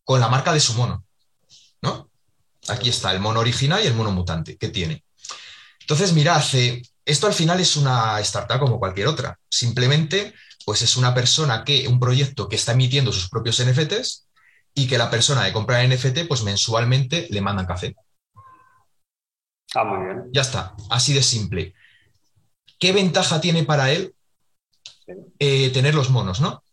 con 0.04 0.20
la 0.20 0.30
marca 0.30 0.54
de 0.54 0.60
su 0.60 0.74
mono, 0.74 1.06
¿no? 1.82 2.10
Aquí 2.70 2.90
está 2.90 3.12
el 3.12 3.20
mono 3.20 3.42
original 3.42 3.84
y 3.84 3.88
el 3.88 3.94
mono 3.94 4.12
mutante 4.12 4.58
que 4.58 4.70
tiene. 4.70 5.04
Entonces, 5.82 6.14
mira, 6.14 6.36
hace 6.36 6.82
esto 7.06 7.28
al 7.28 7.34
final 7.34 7.60
es 7.60 7.76
una 7.76 8.20
startup 8.22 8.60
como 8.60 8.80
cualquier 8.80 9.08
otra. 9.08 9.38
Simplemente, 9.50 10.34
pues 10.66 10.82
es 10.82 10.96
una 10.96 11.14
persona 11.14 11.64
que, 11.64 11.88
un 11.88 12.00
proyecto 12.00 12.48
que 12.48 12.56
está 12.56 12.72
emitiendo 12.72 13.12
sus 13.12 13.30
propios 13.30 13.62
NFTs 13.64 14.28
y 14.74 14.88
que 14.88 14.98
la 14.98 15.10
persona 15.10 15.46
que 15.46 15.54
compra 15.54 15.84
el 15.84 15.94
NFT, 15.94 16.28
pues 16.28 16.44
mensualmente 16.44 17.28
le 17.30 17.42
mandan 17.42 17.66
café. 17.66 17.96
Ah, 19.76 19.84
muy 19.84 20.06
bien. 20.06 20.30
Ya 20.32 20.42
está, 20.42 20.76
así 20.90 21.14
de 21.14 21.24
simple. 21.24 21.74
¿Qué 22.80 22.92
ventaja 22.92 23.42
tiene 23.42 23.64
para 23.64 23.92
él 23.92 24.16
eh, 25.40 25.70
tener 25.72 25.96
los 25.96 26.10
monos, 26.10 26.42
no? 26.42 26.64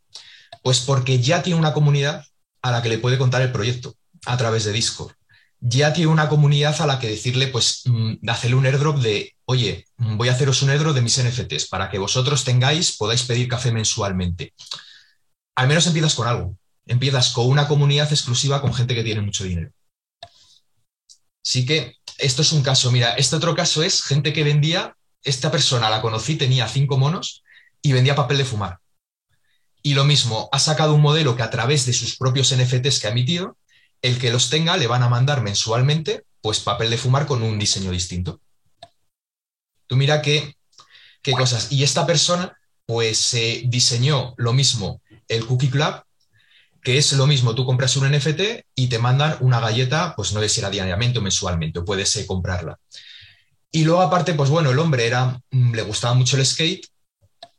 Pues 0.62 0.80
porque 0.80 1.20
ya 1.20 1.42
tiene 1.42 1.58
una 1.58 1.72
comunidad 1.72 2.24
a 2.62 2.70
la 2.70 2.82
que 2.82 2.88
le 2.88 2.98
puede 2.98 3.18
contar 3.18 3.42
el 3.42 3.52
proyecto 3.52 3.94
a 4.26 4.36
través 4.36 4.64
de 4.64 4.72
Discord 4.72 5.12
ya 5.60 5.92
tiene 5.92 6.10
una 6.10 6.28
comunidad 6.28 6.80
a 6.80 6.86
la 6.86 6.98
que 6.98 7.08
decirle, 7.08 7.48
pues, 7.48 7.82
mm, 7.84 8.28
hacerle 8.28 8.56
un 8.56 8.66
airdrop 8.66 8.98
de, 8.98 9.36
oye, 9.44 9.86
mm, 9.98 10.16
voy 10.16 10.28
a 10.28 10.32
haceros 10.32 10.62
un 10.62 10.70
airdrop 10.70 10.94
de 10.94 11.02
mis 11.02 11.18
NFTs 11.18 11.68
para 11.68 11.90
que 11.90 11.98
vosotros 11.98 12.44
tengáis, 12.44 12.96
podáis 12.96 13.22
pedir 13.24 13.48
café 13.48 13.70
mensualmente. 13.70 14.54
Al 15.54 15.68
menos 15.68 15.86
empiezas 15.86 16.14
con 16.14 16.26
algo. 16.26 16.56
Empiezas 16.86 17.30
con 17.30 17.46
una 17.46 17.68
comunidad 17.68 18.10
exclusiva 18.10 18.62
con 18.62 18.72
gente 18.72 18.94
que 18.94 19.04
tiene 19.04 19.20
mucho 19.20 19.44
dinero. 19.44 19.70
Así 21.44 21.66
que 21.66 21.96
esto 22.18 22.42
es 22.42 22.52
un 22.52 22.62
caso. 22.62 22.90
Mira, 22.90 23.14
este 23.14 23.36
otro 23.36 23.54
caso 23.54 23.82
es 23.82 24.02
gente 24.02 24.32
que 24.32 24.44
vendía, 24.44 24.96
esta 25.22 25.50
persona 25.50 25.90
la 25.90 26.00
conocí, 26.00 26.36
tenía 26.36 26.66
cinco 26.68 26.96
monos 26.96 27.42
y 27.82 27.92
vendía 27.92 28.14
papel 28.14 28.38
de 28.38 28.44
fumar. 28.44 28.78
Y 29.82 29.94
lo 29.94 30.04
mismo, 30.04 30.48
ha 30.52 30.58
sacado 30.58 30.94
un 30.94 31.00
modelo 31.00 31.36
que 31.36 31.42
a 31.42 31.50
través 31.50 31.86
de 31.86 31.92
sus 31.92 32.16
propios 32.16 32.54
NFTs 32.54 33.00
que 33.00 33.06
ha 33.06 33.10
emitido, 33.10 33.56
el 34.02 34.18
que 34.18 34.30
los 34.30 34.50
tenga 34.50 34.76
le 34.76 34.86
van 34.86 35.02
a 35.02 35.08
mandar 35.08 35.42
mensualmente, 35.42 36.24
pues 36.40 36.60
papel 36.60 36.90
de 36.90 36.98
fumar 36.98 37.26
con 37.26 37.42
un 37.42 37.58
diseño 37.58 37.90
distinto. 37.90 38.40
Tú 39.86 39.96
mira 39.96 40.22
qué, 40.22 40.56
qué 41.22 41.32
cosas. 41.32 41.72
Y 41.72 41.82
esta 41.82 42.06
persona, 42.06 42.56
pues 42.86 43.34
eh, 43.34 43.62
diseñó 43.66 44.34
lo 44.36 44.52
mismo 44.52 45.02
el 45.28 45.46
Cookie 45.46 45.70
Club, 45.70 46.02
que 46.82 46.96
es 46.98 47.12
lo 47.12 47.26
mismo, 47.26 47.54
tú 47.54 47.66
compras 47.66 47.96
un 47.96 48.10
NFT 48.10 48.64
y 48.74 48.88
te 48.88 48.98
mandan 48.98 49.36
una 49.40 49.60
galleta, 49.60 50.14
pues 50.16 50.32
no 50.32 50.40
sé 50.40 50.48
si 50.48 50.60
era 50.60 50.70
diariamente 50.70 51.18
o 51.18 51.22
mensualmente, 51.22 51.80
o 51.80 51.84
puedes 51.84 52.14
eh, 52.16 52.26
comprarla. 52.26 52.78
Y 53.70 53.84
luego 53.84 54.00
aparte, 54.00 54.34
pues 54.34 54.50
bueno, 54.50 54.70
el 54.70 54.78
hombre 54.78 55.06
era, 55.06 55.40
mm, 55.50 55.74
le 55.74 55.82
gustaba 55.82 56.14
mucho 56.14 56.36
el 56.36 56.46
skate 56.46 56.86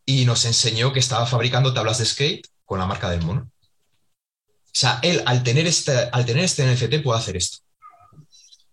y 0.05 0.25
nos 0.25 0.45
enseñó 0.45 0.91
que 0.91 0.99
estaba 0.99 1.25
fabricando 1.25 1.73
tablas 1.73 1.99
de 1.99 2.05
skate 2.05 2.47
con 2.65 2.79
la 2.79 2.85
marca 2.85 3.09
del 3.09 3.21
mono. 3.21 3.49
O 4.73 4.79
sea, 4.79 4.99
él 5.01 5.21
al 5.25 5.43
tener 5.43 5.67
este, 5.67 6.09
al 6.11 6.25
tener 6.25 6.45
este 6.45 6.65
NFT 6.65 7.03
puede 7.03 7.19
hacer 7.19 7.35
esto. 7.35 7.57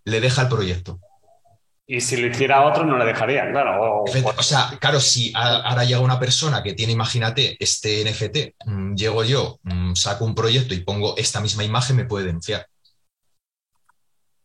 Le 0.05 0.21
deja 0.21 0.43
el 0.43 0.49
proyecto. 0.49 1.01
Y 1.91 2.03
si 2.03 2.19
lo 2.19 2.27
hiciera 2.27 2.67
otro, 2.67 2.85
no 2.85 2.99
le 2.99 3.07
dejaría, 3.07 3.51
claro. 3.51 4.05
O, 4.05 4.43
sea, 4.43 4.71
claro, 4.79 5.01
si 5.01 5.33
ahora 5.35 5.85
llega 5.85 6.01
una 6.01 6.21
persona 6.21 6.63
que 6.63 6.75
tiene, 6.75 6.93
imagínate, 6.93 7.57
este 7.59 8.05
NFT, 8.05 8.55
mm, 8.67 8.95
llego 8.95 9.25
yo, 9.25 9.59
mm, 9.63 9.95
saco 9.95 10.27
un 10.27 10.35
proyecto 10.35 10.75
y 10.75 10.81
pongo 10.81 11.17
esta 11.17 11.41
misma 11.41 11.65
imagen, 11.65 11.97
me 11.97 12.05
puede 12.05 12.27
denunciar. 12.27 12.67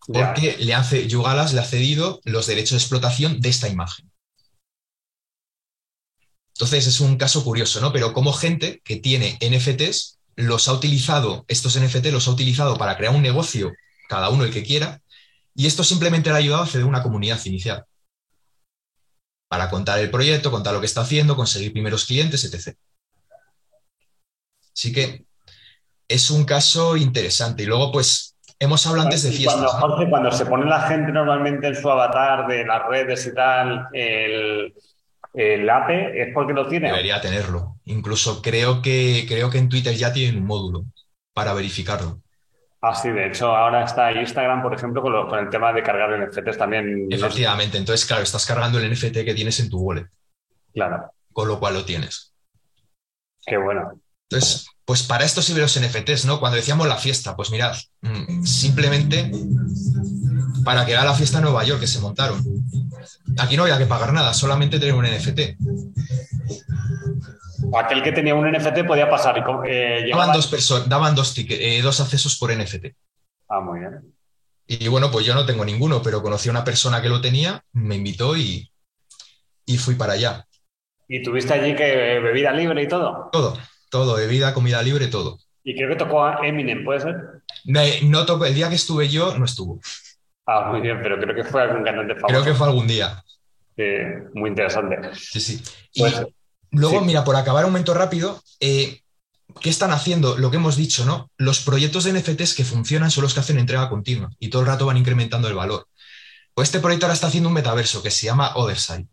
Porque 0.08 0.56
le 0.58 0.74
hace, 0.74 1.06
Yugalas 1.08 1.54
le 1.54 1.60
ha 1.60 1.66
cedido 1.66 2.22
los 2.24 2.48
derechos 2.48 2.72
de 2.72 2.78
explotación 2.78 3.42
de 3.42 3.50
esta 3.50 3.68
imagen. 3.68 4.10
Entonces 6.56 6.88
es 6.88 7.02
un 7.02 7.18
caso 7.18 7.44
curioso, 7.44 7.82
¿no? 7.82 7.92
Pero 7.92 8.14
como 8.14 8.32
gente 8.32 8.82
que 8.86 8.98
tiene 8.98 9.38
NFTs, 9.42 10.20
los 10.36 10.68
ha 10.68 10.74
utilizado, 10.74 11.46
estos 11.48 11.80
NFT 11.80 12.08
los 12.08 12.28
ha 12.28 12.32
utilizado 12.32 12.78
para 12.78 12.98
crear 12.98 13.14
un 13.14 13.22
negocio, 13.22 13.74
cada 14.10 14.30
uno 14.30 14.44
el 14.44 14.52
que 14.52 14.64
quiera, 14.64 15.02
y 15.56 15.68
esto 15.68 15.84
simplemente 15.84 16.30
le 16.30 16.36
ha 16.36 16.40
ayudado 16.40 16.64
a 16.64 16.66
hacer 16.66 16.84
una 16.84 17.04
comunidad 17.04 17.40
inicial. 17.46 17.86
Para 19.48 19.70
contar 19.70 20.00
el 20.00 20.10
proyecto, 20.10 20.52
contar 20.52 20.74
lo 20.74 20.80
que 20.80 20.88
está 20.88 21.02
haciendo, 21.02 21.36
conseguir 21.36 21.74
primeros 21.74 22.06
clientes, 22.06 22.44
etc. 22.44 22.76
Así 24.74 24.92
que 24.92 25.26
es 26.08 26.32
un 26.32 26.44
caso 26.44 26.98
interesante. 26.98 27.64
Y 27.64 27.66
luego, 27.68 27.92
pues, 27.92 28.34
Hemos 28.64 28.88
hablado 28.88 29.08
antes 29.08 29.24
de 29.24 29.32
fiestas. 29.32 29.76
Cuando, 29.78 30.10
cuando 30.10 30.32
se 30.32 30.46
pone 30.46 30.66
la 30.66 30.84
gente 30.84 31.12
normalmente 31.12 31.68
en 31.68 31.76
su 31.76 31.90
avatar 31.90 32.48
de 32.48 32.66
las 32.66 32.88
redes 32.88 33.28
y 33.28 33.34
tal, 33.34 33.88
el, 33.92 34.74
el 35.34 35.70
APE 35.70 36.22
es 36.22 36.34
porque 36.34 36.54
lo 36.54 36.66
tiene. 36.70 36.88
Debería 36.88 37.20
tenerlo. 37.20 37.73
Incluso 37.86 38.42
creo 38.42 38.82
que, 38.82 39.26
creo 39.28 39.50
que 39.50 39.58
en 39.58 39.70
Twitter 39.70 39.96
ya 39.96 40.14
tienen 40.14 40.42
un 40.42 40.48
módulo 40.48 40.86
para 41.34 41.54
verificarlo. 41.54 42.22
Ah, 42.82 42.94
sí, 42.94 43.10
de 43.10 43.28
hecho 43.28 43.56
ahora 43.56 43.86
está 43.86 44.12
Instagram, 44.12 44.62
por 44.62 44.74
ejemplo, 44.74 45.02
con, 45.02 45.40
el 45.40 45.50
tema 45.50 45.72
de 45.72 45.84
cargar 45.84 46.20
NFTs 46.20 46.58
también. 46.58 47.08
Efectivamente, 47.10 47.78
entonces, 47.78 48.06
claro, 48.06 48.24
estás 48.24 48.46
cargando 48.46 48.78
el 48.78 48.92
NFT 48.92 49.24
que 49.24 49.34
tienes 49.34 49.60
en 49.62 49.70
tu 49.70 49.80
wallet. 49.80 50.08
Claro. 50.74 51.12
Con 51.32 51.48
lo 51.48 51.60
cual 51.60 51.76
lo 51.76 51.86
tienes. 51.86 52.34
Qué 53.46 53.58
bueno. 53.58 54.02
Entonces, 54.30 54.68
pues 54.86 55.04
para 55.04 55.24
esto 55.24 55.42
sirven 55.42 55.64
los 55.64 55.80
NFTs, 55.80 56.26
¿no? 56.26 56.40
Cuando 56.40 56.58
decíamos 56.58 56.88
la 56.88 56.98
fiesta, 56.98 57.36
pues 57.36 57.52
mirad, 57.52 57.76
mm, 58.02 58.44
simplemente 58.44 59.32
para 60.64 60.86
que 60.86 60.96
haga 60.96 61.06
la 61.06 61.16
fiesta 61.16 61.38
en 61.38 61.46
Nueva 61.46 61.64
York 61.64 61.80
que 61.80 61.88
se 61.88 62.00
montaron. 62.00 62.44
Aquí 63.38 63.56
no 63.56 63.64
había 63.64 63.78
que 63.78 63.86
pagar 63.86 64.14
nada, 64.14 64.34
solamente 64.34 64.80
tener 64.80 64.96
un 64.96 65.06
NFT. 65.06 65.58
Aquel 67.76 68.04
que 68.04 68.12
tenía 68.12 68.36
un 68.36 68.50
NFT 68.50 68.86
podía 68.86 69.10
pasar. 69.10 69.44
Eh, 69.68 70.10
daban 70.12 70.34
dos, 70.34 70.88
daban 70.88 71.16
dos, 71.16 71.34
eh, 71.38 71.82
dos 71.82 72.00
accesos 72.00 72.38
por 72.38 72.56
NFT. 72.56 72.96
Ah, 73.50 73.60
muy 73.60 73.80
bien. 73.80 74.14
Y 74.68 74.88
bueno, 74.88 75.12
pues 75.12 75.26
yo 75.26 75.34
no 75.34 75.46
tengo 75.46 75.66
ninguno, 75.66 76.02
pero 76.02 76.22
conocí 76.22 76.50
a 76.50 76.52
una 76.52 76.64
persona 76.64 77.02
que 77.02 77.10
lo 77.10 77.22
tenía, 77.22 77.64
me 77.74 77.96
invitó 77.96 78.38
y, 78.38 78.72
y 79.66 79.78
fui 79.78 79.96
para 79.96 80.14
allá. 80.14 80.46
¿Y 81.08 81.22
tuviste 81.22 81.54
allí 81.54 81.76
que 81.76 82.20
bebida 82.20 82.52
libre 82.52 82.84
y 82.84 82.88
todo? 82.88 83.30
Todo. 83.32 83.58
Todo, 83.90 84.16
bebida, 84.16 84.54
comida 84.54 84.82
libre, 84.82 85.08
todo. 85.08 85.38
Y 85.64 85.76
creo 85.76 85.90
que 85.90 85.96
tocó 85.96 86.26
a 86.26 86.48
Eminem, 86.48 86.84
¿puede 86.84 87.02
ser? 87.02 87.16
No, 87.66 88.26
tocó, 88.26 88.46
el 88.46 88.56
día 88.56 88.70
que 88.70 88.76
estuve 88.76 89.08
yo 89.10 89.38
no 89.38 89.46
estuvo. 89.46 89.80
Ah, 90.46 90.70
muy 90.72 90.82
bien, 90.82 91.00
pero 91.02 91.20
creo 91.20 91.36
que 91.36 91.44
fue 91.44 91.62
algún 91.62 91.84
cantante 91.84 92.16
famoso. 92.16 92.28
Creo 92.28 92.44
que 92.44 92.54
fue 92.54 92.68
algún 92.68 92.88
día. 92.88 93.24
muy 94.34 94.50
interesante. 94.50 95.10
Sí, 95.14 95.40
sí. 95.40 95.62
Y 95.94 96.02
pues, 96.02 96.26
luego, 96.74 97.02
mira, 97.02 97.24
por 97.24 97.36
acabar 97.36 97.66
un 97.66 97.72
momento 97.72 97.94
rápido, 97.94 98.44
eh, 98.60 99.02
¿qué 99.62 99.70
están 99.70 99.92
haciendo? 99.92 100.38
Lo 100.38 100.52
que 100.52 100.58
hemos 100.58 100.76
dicho, 100.76 101.06
¿no? 101.06 101.32
Los 101.38 101.62
proyectos 101.62 102.04
de 102.04 102.14
NFTs 102.14 102.54
que 102.54 102.66
funcionan 102.66 103.12
son 103.12 103.24
los 103.24 103.34
que 103.34 103.40
hacen 103.40 103.58
entrega 103.58 103.90
continua 103.90 104.30
y 104.40 104.50
todo 104.50 104.62
el 104.62 104.68
rato 104.68 104.86
van 104.86 104.98
incrementando 104.98 105.48
el 105.48 105.54
valor. 105.54 105.88
Pues 106.54 106.68
este 106.68 106.80
proyecto 106.80 107.06
ahora 107.06 107.16
está 107.16 107.28
haciendo 107.28 107.50
un 107.50 107.56
metaverso 107.56 108.04
que 108.04 108.12
se 108.12 108.26
llama 108.26 108.56
Otherside. 108.56 109.08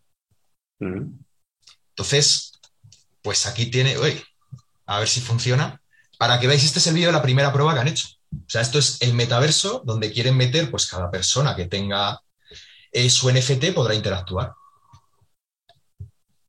Entonces, 0.80 2.52
pues 3.22 3.46
aquí 3.46 3.66
tiene, 3.66 3.98
uy, 3.98 4.22
a 4.86 4.98
ver 4.98 5.08
si 5.08 5.20
funciona, 5.20 5.80
para 6.18 6.38
que 6.38 6.46
veáis, 6.46 6.64
este 6.64 6.78
es 6.78 6.86
el 6.86 6.94
vídeo 6.94 7.08
de 7.08 7.14
la 7.14 7.22
primera 7.22 7.52
prueba 7.52 7.74
que 7.74 7.80
han 7.80 7.88
hecho. 7.88 8.08
O 8.32 8.48
sea, 8.48 8.60
esto 8.60 8.78
es 8.78 9.00
el 9.00 9.14
metaverso 9.14 9.82
donde 9.84 10.12
quieren 10.12 10.36
meter, 10.36 10.70
pues 10.70 10.86
cada 10.86 11.10
persona 11.10 11.56
que 11.56 11.66
tenga 11.66 12.20
eh, 12.92 13.08
su 13.10 13.30
NFT 13.30 13.72
podrá 13.74 13.94
interactuar. 13.94 14.52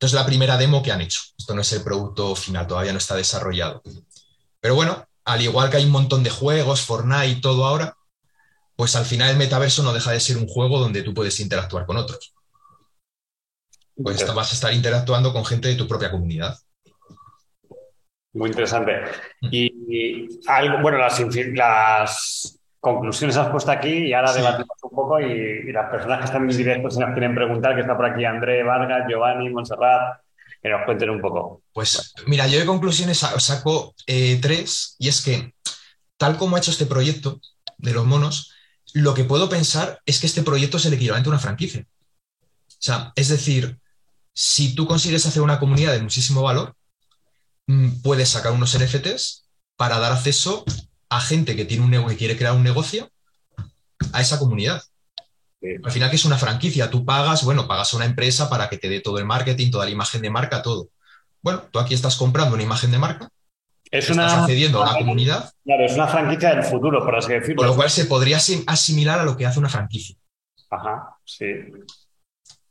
Esto 0.02 0.16
es 0.16 0.20
la 0.20 0.26
primera 0.26 0.56
demo 0.56 0.82
que 0.82 0.90
han 0.90 1.00
hecho. 1.00 1.20
Esto 1.38 1.54
no 1.54 1.60
es 1.60 1.72
el 1.72 1.84
producto 1.84 2.34
final, 2.34 2.66
todavía 2.66 2.90
no 2.90 2.98
está 2.98 3.14
desarrollado. 3.14 3.84
Pero 4.58 4.74
bueno, 4.74 5.06
al 5.24 5.42
igual 5.42 5.70
que 5.70 5.76
hay 5.76 5.84
un 5.84 5.92
montón 5.92 6.24
de 6.24 6.30
juegos, 6.30 6.80
Fortnite 6.80 7.28
y 7.28 7.40
todo 7.40 7.64
ahora, 7.64 7.96
pues 8.74 8.96
al 8.96 9.04
final 9.04 9.30
el 9.30 9.36
metaverso 9.36 9.84
no 9.84 9.92
deja 9.92 10.10
de 10.10 10.18
ser 10.18 10.38
un 10.38 10.48
juego 10.48 10.80
donde 10.80 11.02
tú 11.02 11.14
puedes 11.14 11.38
interactuar 11.38 11.86
con 11.86 11.98
otros. 11.98 12.34
Pues 13.94 14.26
vas 14.34 14.50
a 14.50 14.54
estar 14.56 14.74
interactuando 14.74 15.32
con 15.32 15.44
gente 15.44 15.68
de 15.68 15.76
tu 15.76 15.86
propia 15.86 16.10
comunidad. 16.10 16.58
Muy 18.32 18.48
interesante. 18.48 19.02
Y, 19.40 20.40
algo, 20.48 20.82
bueno, 20.82 20.98
las, 20.98 21.20
las 21.20 22.58
conclusiones 22.82 23.36
has 23.36 23.48
puesto 23.48 23.70
aquí 23.70 24.08
y 24.08 24.12
ahora 24.12 24.32
debatimos 24.32 24.76
un 24.82 24.90
poco 24.90 25.20
y, 25.20 25.72
las 25.72 25.90
personas 25.90 26.18
que 26.18 26.24
están 26.26 26.50
en 26.50 26.56
directo 26.56 26.90
si 26.90 26.98
nos 26.98 27.12
quieren 27.12 27.34
preguntar, 27.34 27.74
que 27.74 27.80
está 27.80 27.96
por 27.96 28.06
aquí 28.06 28.24
André, 28.24 28.62
Vargas, 28.62 29.06
Giovanni, 29.08 29.48
Montserrat, 29.48 30.20
que 30.60 30.68
nos 30.68 30.84
cuenten 30.84 31.10
un 31.10 31.20
poco. 31.20 31.62
Pues 31.72 32.12
mira, 32.26 32.46
yo 32.46 32.58
de 32.58 32.66
conclusiones 32.66 33.18
saco 33.18 33.94
eh, 34.06 34.38
tres 34.42 34.96
y 34.98 35.08
es 35.08 35.22
que 35.22 35.54
tal 36.18 36.36
como 36.36 36.56
ha 36.56 36.58
hecho 36.58 36.70
este 36.70 36.86
proyecto 36.86 37.40
de 37.78 37.94
los 37.94 38.04
monos, 38.04 38.52
lo 38.92 39.14
que 39.14 39.24
puedo 39.24 39.48
pensar 39.48 40.00
es 40.04 40.20
que 40.20 40.26
este 40.26 40.42
proyecto 40.42 40.76
es 40.76 40.86
el 40.86 40.94
equivalente 40.94 41.28
a 41.28 41.32
una 41.32 41.38
franquicia. 41.38 41.86
O 42.68 42.84
sea, 42.84 43.12
es 43.16 43.28
decir, 43.28 43.78
si 44.34 44.74
tú 44.74 44.86
consigues 44.86 45.24
hacer 45.24 45.40
una 45.40 45.58
comunidad 45.58 45.92
de 45.92 46.02
muchísimo 46.02 46.42
valor, 46.42 46.74
Mm, 47.66 48.02
puedes 48.02 48.28
sacar 48.30 48.52
unos 48.52 48.74
NFTs 48.76 49.44
para 49.76 49.98
dar 49.98 50.12
acceso 50.12 50.64
a 51.12 51.20
gente 51.20 51.54
que 51.54 51.66
tiene 51.66 51.98
un 51.98 52.08
que 52.08 52.16
quiere 52.16 52.36
crear 52.36 52.54
un 52.54 52.62
negocio 52.62 53.10
a 54.12 54.20
esa 54.20 54.38
comunidad. 54.38 54.82
Al 55.84 55.92
final 55.92 56.10
que 56.10 56.16
es 56.16 56.24
una 56.24 56.38
franquicia, 56.38 56.90
tú 56.90 57.04
pagas, 57.04 57.44
bueno, 57.44 57.68
pagas 57.68 57.92
a 57.92 57.96
una 57.96 58.06
empresa 58.06 58.50
para 58.50 58.68
que 58.68 58.78
te 58.78 58.88
dé 58.88 59.00
todo 59.00 59.18
el 59.18 59.24
marketing, 59.24 59.70
toda 59.70 59.84
la 59.84 59.90
imagen 59.90 60.22
de 60.22 60.30
marca, 60.30 60.62
todo. 60.62 60.88
Bueno, 61.40 61.62
tú 61.70 61.78
aquí 61.78 61.94
estás 61.94 62.16
comprando 62.16 62.54
una 62.54 62.64
imagen 62.64 62.90
de 62.90 62.98
marca, 62.98 63.28
es 63.90 64.10
una, 64.10 64.42
accediendo 64.42 64.82
a 64.82 64.92
la 64.92 64.98
comunidad. 64.98 65.52
Claro, 65.64 65.84
es 65.84 65.92
una 65.92 66.08
franquicia 66.08 66.54
del 66.54 66.64
futuro, 66.64 67.04
por 67.04 67.14
así 67.14 67.32
decirlo. 67.32 67.56
Con 67.56 67.66
lo 67.66 67.76
cual 67.76 67.90
se 67.90 68.06
podría 68.06 68.38
asimilar 68.66 69.20
a 69.20 69.24
lo 69.24 69.36
que 69.36 69.46
hace 69.46 69.58
una 69.58 69.68
franquicia. 69.68 70.16
Ajá, 70.70 71.16
sí. 71.24 71.44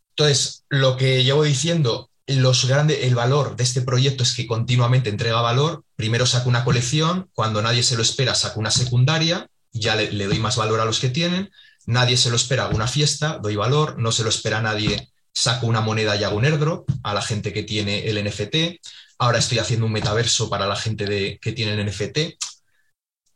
Entonces, 0.10 0.66
lo 0.68 0.98
que 0.98 1.24
llevo 1.24 1.44
diciendo 1.44 2.10
el 2.38 3.16
valor 3.16 3.56
de 3.56 3.64
este 3.64 3.82
proyecto 3.82 4.24
es 4.24 4.34
que 4.34 4.48
continuamente 4.48 5.10
entrega 5.10 5.42
valor. 5.42 5.84
Primero 5.96 6.26
saco 6.26 6.50
una 6.50 6.64
colección, 6.64 7.30
cuando 7.34 7.62
nadie 7.62 7.84
se 7.84 7.96
lo 7.96 8.02
espera, 8.02 8.36
saco 8.36 8.60
una 8.60 8.72
secundaria, 8.72 9.48
ya 9.72 9.96
le, 9.96 10.26
doy 10.28 10.40
más 10.40 10.56
valor 10.56 10.80
a 10.80 10.86
los 10.86 11.00
que 11.00 11.10
tienen. 11.10 11.52
Nadie 11.86 12.18
se 12.18 12.30
lo 12.30 12.36
espera, 12.36 12.66
hago 12.66 12.76
una 12.76 12.88
fiesta, 12.88 13.40
doy 13.42 13.56
valor. 13.56 13.98
No 14.00 14.12
se 14.12 14.24
lo 14.24 14.30
espera 14.30 14.62
nadie, 14.62 15.12
saco 15.34 15.68
una 15.68 15.82
moneda 15.82 16.16
y 16.16 16.24
hago 16.24 16.38
un 16.38 16.46
airdrop 16.46 16.90
a 17.04 17.14
la 17.14 17.22
gente 17.22 17.54
que 17.54 17.64
tiene 17.64 18.08
el 18.08 18.24
NFT. 18.24 18.80
Ahora 19.20 19.40
estoy 19.40 19.60
haciendo 19.60 19.86
un 19.86 19.92
metaverso 19.92 20.50
para 20.50 20.68
la 20.68 20.76
gente 20.76 21.06
de, 21.06 21.40
que 21.42 21.52
tiene 21.52 21.74
el 21.74 21.86
NFT. 21.86 22.18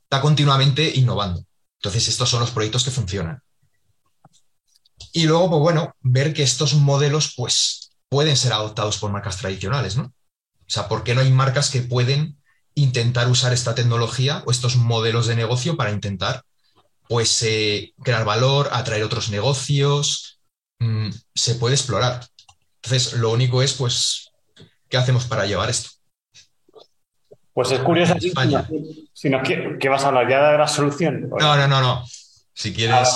Está 0.04 0.22
continuamente 0.22 0.92
innovando. 0.96 1.44
Entonces, 1.80 2.08
estos 2.08 2.30
son 2.30 2.40
los 2.40 2.52
proyectos 2.52 2.84
que 2.84 2.92
funcionan. 2.92 3.42
Y 5.12 5.25
luego, 5.25 5.50
pues 5.50 5.62
bueno, 5.62 5.96
ver 6.02 6.34
que 6.34 6.44
estos 6.44 6.74
modelos, 6.74 7.34
pues 7.36 7.85
pueden 8.10 8.38
ser 8.38 8.54
adoptados 8.54 8.98
por 8.98 9.12
marcas 9.12 9.38
tradicionales, 9.38 9.98
¿no? 9.98 10.04
O 10.06 10.14
sea, 10.70 10.88
¿por 10.88 11.04
qué 11.04 11.14
no 11.16 11.22
hay 11.22 11.32
marcas 11.32 11.70
que 11.70 11.82
pueden 11.82 12.38
intentar 12.76 13.28
usar 13.30 13.54
esta 13.54 13.76
tecnología 13.76 14.44
o 14.46 14.52
estos 14.52 14.76
modelos 14.76 15.28
de 15.28 15.36
negocio 15.36 15.78
para 15.78 15.92
intentar, 15.92 16.44
pues, 17.08 17.42
eh, 17.44 17.94
crear 18.04 18.26
valor, 18.26 18.70
atraer 18.72 19.04
otros 19.04 19.30
negocios? 19.30 20.40
Mm, 20.80 21.10
se 21.34 21.56
puede 21.56 21.76
explorar. 21.76 22.26
Entonces, 22.84 23.14
lo 23.14 23.32
único 23.32 23.62
es, 23.62 23.74
pues, 23.74 24.32
¿qué 24.90 24.98
hacemos 24.98 25.26
para 25.26 25.46
llevar 25.46 25.70
esto? 25.70 25.90
Pues 27.54 27.72
es 27.72 27.80
curioso, 27.80 28.14
En 28.14 28.26
España. 28.26 28.68
si 29.14 29.30
no, 29.30 29.42
¿qué, 29.42 29.78
qué 29.80 29.88
vas 29.88 30.04
a 30.04 30.08
hablar? 30.10 30.30
¿Ya 30.30 30.52
de 30.52 30.58
la 30.58 30.68
solución? 30.68 31.30
No, 31.30 31.56
no, 31.56 31.68
no, 31.68 31.82
no. 31.82 32.06
Si 32.54 32.74
quieres, 32.74 33.08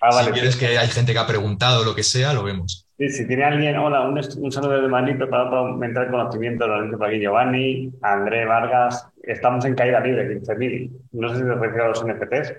Ah, 0.00 0.10
si 0.12 0.16
vale. 0.18 0.32
quieres 0.32 0.56
que 0.56 0.76
hay 0.78 0.88
gente 0.88 1.12
que 1.12 1.18
ha 1.18 1.26
preguntado 1.26 1.84
lo 1.84 1.94
que 1.94 2.02
sea, 2.02 2.32
lo 2.32 2.42
vemos. 2.42 2.85
Sí, 2.98 3.10
si 3.10 3.26
tiene 3.26 3.44
alguien, 3.44 3.76
hola, 3.76 4.02
un, 4.02 4.18
un 4.18 4.52
saludo 4.52 4.80
de 4.80 4.88
Madrid 4.88 5.16
preparado 5.18 5.50
para 5.50 5.60
aumentar 5.62 6.04
el 6.04 6.10
conocimiento, 6.10 6.66
lo 6.66 6.82
dice 6.82 6.96
por 6.96 7.08
aquí 7.08 7.20
Giovanni, 7.20 7.92
André 8.00 8.46
Vargas, 8.46 9.08
estamos 9.22 9.64
en 9.66 9.74
caída 9.74 10.00
libre, 10.00 10.40
15.000. 10.40 10.90
No 11.12 11.28
sé 11.28 11.36
si 11.36 11.42
te 11.42 11.54
refieres 11.54 11.84
a 11.84 11.88
los 11.88 12.06
NFTs, 12.06 12.54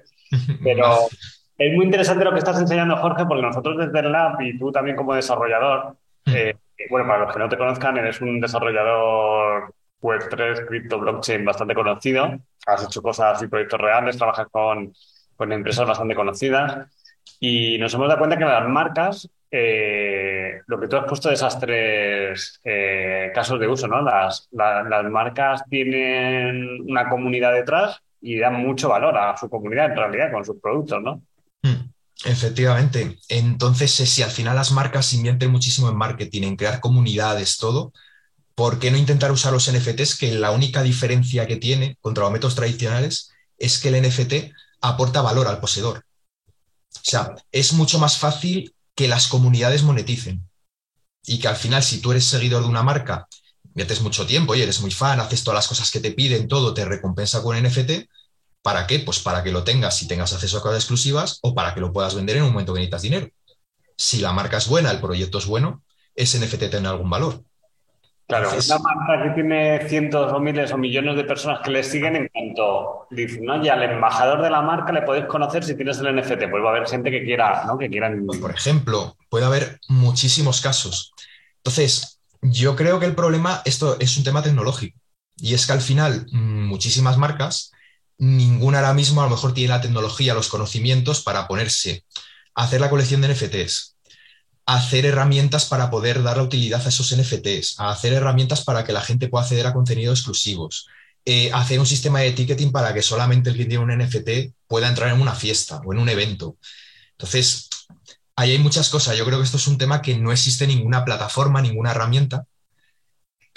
pero 0.64 1.08
es 1.58 1.76
muy 1.76 1.86
interesante 1.86 2.24
lo 2.24 2.32
que 2.32 2.40
estás 2.40 2.60
enseñando, 2.60 2.98
Jorge, 2.98 3.26
porque 3.26 3.42
nosotros 3.42 3.78
desde 3.78 4.00
el 4.00 4.12
Lab 4.12 4.40
y 4.42 4.60
tú 4.60 4.72
también 4.72 4.96
como 4.96 5.16
desarrollador, 5.16 5.96
eh, 6.28 6.54
bueno, 6.92 7.08
para 7.08 7.26
los 7.26 7.34
que 7.34 7.40
no 7.40 7.50
te 7.50 7.58
conozcan, 7.58 7.98
eres 7.98 8.22
un 8.22 8.40
desarrollador 8.40 9.74
Web3, 10.02 10.68
cripto, 10.68 11.00
blockchain 11.00 11.44
bastante 11.46 11.74
conocido, 11.74 12.38
has 12.68 12.86
hecho 12.86 13.02
cosas 13.02 13.42
y 13.42 13.48
proyectos 13.48 13.82
reales, 13.82 14.18
trabajas 14.18 14.48
con, 14.52 14.94
con 15.36 15.52
empresas 15.52 15.88
bastante 15.88 16.14
conocidas. 16.14 16.88
Y 17.40 17.78
nos 17.80 17.94
hemos 17.94 18.08
dado 18.08 18.20
cuenta 18.20 18.38
que 18.38 18.46
las 18.46 18.68
marcas, 18.70 19.30
eh, 19.52 20.62
lo 20.68 20.80
que 20.80 20.88
tú 20.88 20.98
has 20.98 21.06
puesto 21.06 21.30
de 21.30 21.36
esas 21.36 21.60
tres 21.60 22.60
eh, 22.64 23.32
casos 23.34 23.60
de 23.60 23.68
uso, 23.68 23.88
¿no? 23.88 24.02
Las, 24.02 24.48
la- 24.52 24.84
las 24.84 25.06
marcas 25.12 25.64
tienen 25.70 26.82
una 26.90 27.10
comunidad 27.10 27.54
detrás 27.54 27.98
y 28.22 28.38
dan 28.40 28.56
mucho 28.56 28.90
valor 28.90 29.18
a 29.18 29.38
su 29.38 29.50
comunidad 29.50 29.92
en 29.92 29.98
realidad 29.98 30.32
con 30.32 30.46
sus 30.46 30.60
productos, 30.62 31.02
¿no? 31.02 31.22
Mm, 31.64 31.92
Efectivamente. 32.26 33.20
Entonces, 33.30 34.00
eh, 34.00 34.06
si 34.06 34.22
al 34.24 34.32
final 34.32 34.56
las 34.56 34.72
marcas 34.72 35.14
invierten 35.14 35.52
muchísimo 35.52 35.90
en 35.90 35.96
marketing, 35.98 36.44
en 36.44 36.56
crear 36.56 36.80
comunidades, 36.80 37.58
todo, 37.58 37.94
¿por 38.56 38.80
qué 38.80 38.92
no 38.92 38.98
intentar 38.98 39.32
usar 39.32 39.54
los 39.54 39.68
NFTs? 39.70 40.18
Que 40.18 40.34
la 40.34 40.52
única 40.52 40.84
diferencia 40.84 41.48
que 41.48 41.58
tiene 41.58 41.98
contra 42.02 42.24
los 42.26 42.34
métodos 42.34 42.56
tradicionales 42.56 43.32
es 43.58 43.80
que 43.80 43.90
el 43.90 43.96
NFT 43.98 44.54
aporta 44.82 45.22
valor 45.22 45.48
al 45.48 45.60
poseedor. 45.60 46.00
O 46.96 47.00
sea, 47.10 47.36
es 47.52 47.74
mucho 47.74 48.00
más 48.00 48.18
fácil 48.18 48.74
que 48.98 49.08
las 49.08 49.28
comunidades 49.28 49.84
moneticen 49.84 50.50
y 51.24 51.38
que 51.38 51.48
al 51.48 51.56
final, 51.56 51.84
si 51.84 52.02
tú 52.02 52.12
eres 52.12 52.26
seguidor 52.26 52.64
de 52.64 52.70
una 52.70 52.82
marca, 52.82 53.28
inviertes 53.64 54.02
mucho 54.02 54.26
tiempo 54.26 54.56
y 54.56 54.62
eres 54.64 54.82
muy 54.82 54.90
fan, 54.90 55.20
haces 55.20 55.44
todas 55.44 55.60
las 55.60 55.68
cosas 55.68 55.92
que 55.92 56.00
te 56.00 56.12
piden, 56.12 56.48
todo 56.48 56.74
te 56.74 56.84
recompensa 56.84 57.44
con 57.44 57.56
NFT. 57.56 58.10
¿Para 58.64 58.88
qué? 58.88 58.98
Pues 59.00 59.20
para 59.20 59.44
que 59.44 59.52
lo 59.52 59.64
tengas 59.64 60.02
y 60.02 60.08
tengas 60.08 60.34
acceso 60.34 60.58
a 60.58 60.62
cosas 60.64 60.80
exclusivas 60.80 61.38
o 61.44 61.54
para 61.54 61.76
que 61.76 61.80
lo 61.80 61.94
puedas 61.94 62.16
vender 62.16 62.38
en 62.38 62.44
un 62.44 62.54
momento 62.54 62.74
que 62.74 62.80
necesitas 62.80 63.04
dinero. 63.04 63.30
Si 63.96 64.18
la 64.18 64.34
marca 64.34 64.58
es 64.58 64.68
buena, 64.68 64.90
el 64.90 65.00
proyecto 65.00 65.38
es 65.38 65.46
bueno, 65.46 65.84
ese 66.16 66.40
NFT 66.40 66.72
tendrá 66.72 66.90
algún 66.90 67.12
valor. 67.12 67.44
Claro, 68.28 68.48
Entonces- 68.50 68.70
una 68.70 68.80
marca 68.80 69.24
que 69.24 69.30
tiene 69.30 69.88
cientos 69.88 70.34
o 70.34 70.40
miles 70.40 70.72
o 70.74 70.78
millones 70.78 71.16
de 71.16 71.24
personas 71.24 71.62
que 71.64 71.72
le 71.72 71.82
siguen, 71.82 72.16
en 72.18 72.28
cuanto 72.28 73.08
dicen, 73.10 73.46
no, 73.46 73.64
ya 73.64 73.74
al 73.74 73.84
embajador 73.84 74.42
de 74.42 74.50
la 74.50 74.62
marca 74.62 74.92
le 74.92 75.04
podéis 75.04 75.26
conocer 75.28 75.64
si 75.64 75.76
tienes 75.76 75.98
el 76.00 76.14
NFT, 76.14 76.50
pues 76.50 76.62
va 76.62 76.68
a 76.68 76.76
haber 76.76 76.88
gente 76.90 77.10
que 77.10 77.24
quiera, 77.24 77.64
¿no? 77.66 77.78
Que 77.78 77.90
quieran. 77.90 78.26
Pues, 78.26 78.40
por 78.40 78.52
ejemplo, 78.52 79.16
puede 79.30 79.46
haber 79.46 79.80
muchísimos 79.88 80.60
casos. 80.60 81.14
Entonces, 81.58 82.20
yo 82.42 82.76
creo 82.76 83.00
que 83.00 83.06
el 83.06 83.16
problema, 83.16 83.62
esto 83.64 83.98
es 84.00 84.18
un 84.18 84.26
tema 84.26 84.44
tecnológico. 84.44 85.00
Y 85.38 85.54
es 85.54 85.66
que 85.66 85.74
al 85.74 85.82
final, 85.82 86.26
mm, 86.32 86.66
muchísimas 86.68 87.18
marcas, 87.18 87.72
ninguna 88.18 88.80
ahora 88.80 88.94
mismo 88.94 89.22
a 89.22 89.26
lo 89.26 89.30
mejor 89.30 89.54
tiene 89.54 89.70
la 89.70 89.82
tecnología, 89.82 90.34
los 90.34 90.50
conocimientos 90.50 91.24
para 91.24 91.48
ponerse 91.48 92.04
a 92.56 92.64
hacer 92.64 92.82
la 92.82 92.90
colección 92.90 93.22
de 93.22 93.28
NFTs, 93.28 93.96
hacer 94.68 95.06
herramientas 95.06 95.66
para 95.66 95.90
poder 95.90 96.22
dar 96.22 96.38
la 96.38 96.44
utilidad 96.44 96.86
a 96.86 96.90
esos 96.90 97.16
NFTs, 97.16 97.76
hacer 97.80 98.14
herramientas 98.14 98.66
para 98.66 98.84
que 98.84 98.92
la 98.92 99.02
gente 99.02 99.30
pueda 99.30 99.44
acceder 99.44 99.66
a 99.66 99.74
contenidos 99.74 100.20
exclusivos, 100.20 100.88
eh, 101.24 101.50
hacer 101.54 101.80
un 101.80 101.86
sistema 101.86 102.20
de 102.20 102.34
ticketing 102.34 102.74
para 102.74 102.94
que 102.94 103.02
solamente 103.02 103.50
el 103.50 103.58
que 103.58 103.66
tiene 103.66 103.84
un 103.84 103.98
NFT 103.98 104.54
pueda 104.68 104.90
entrar 104.90 105.14
en 105.14 105.22
una 105.22 105.34
fiesta 105.34 105.82
o 105.86 105.94
en 105.94 106.00
un 106.00 106.10
evento. 106.10 106.58
Entonces, 107.12 107.70
ahí 108.36 108.52
hay 108.52 108.60
muchas 108.60 108.90
cosas. 108.90 109.18
Yo 109.18 109.26
creo 109.26 109.40
que 109.40 109.46
esto 109.46 109.58
es 109.58 109.68
un 109.68 109.78
tema 109.78 110.02
que 110.02 110.18
no 110.18 110.34
existe 110.34 110.68
ninguna 110.68 111.06
plataforma, 111.06 111.62
ninguna 111.62 111.92
herramienta, 111.92 112.46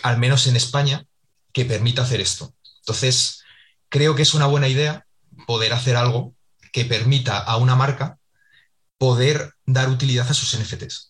al 0.05 0.17
menos 0.19 0.47
en 0.47 0.55
España, 0.55 1.07
que 1.53 1.65
permita 1.65 2.03
hacer 2.03 2.21
esto. 2.21 2.55
Entonces, 2.83 3.43
creo 3.89 4.15
que 4.15 4.23
es 4.23 4.33
una 4.35 4.47
buena 4.47 4.69
idea 4.69 5.07
poder 5.47 5.73
hacer 5.73 5.97
algo 5.97 6.35
que 6.73 6.85
permita 6.85 7.39
a 7.39 7.57
una 7.57 7.75
marca 7.75 8.19
poder 8.97 9.55
dar 9.67 9.89
utilidad 9.89 10.29
a 10.29 10.35
sus 10.35 10.57
NFTs. 10.57 11.10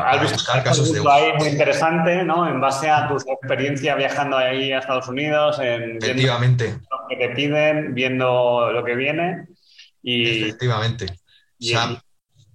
Has 0.00 0.20
visto 0.20 0.36
buscar 0.36 0.62
casos 0.62 0.92
de 0.92 1.02
ahí 1.10 1.32
muy 1.38 1.48
interesante, 1.48 2.24
¿no? 2.24 2.48
En 2.48 2.60
base 2.60 2.88
a 2.88 3.08
tu 3.08 3.16
experiencia 3.16 3.96
viajando 3.96 4.36
ahí 4.36 4.72
a 4.72 4.78
Estados 4.78 5.08
Unidos, 5.08 5.58
en 5.58 5.96
Efectivamente, 5.96 6.78
lo 6.88 7.08
que 7.08 7.16
te 7.16 7.34
piden, 7.34 7.92
viendo 7.92 8.70
lo 8.70 8.84
que 8.84 8.94
viene 8.94 9.48
y, 10.02 10.42
efectivamente. 10.44 11.06
O 11.06 11.14
y- 11.58 11.68
sea, 11.70 12.00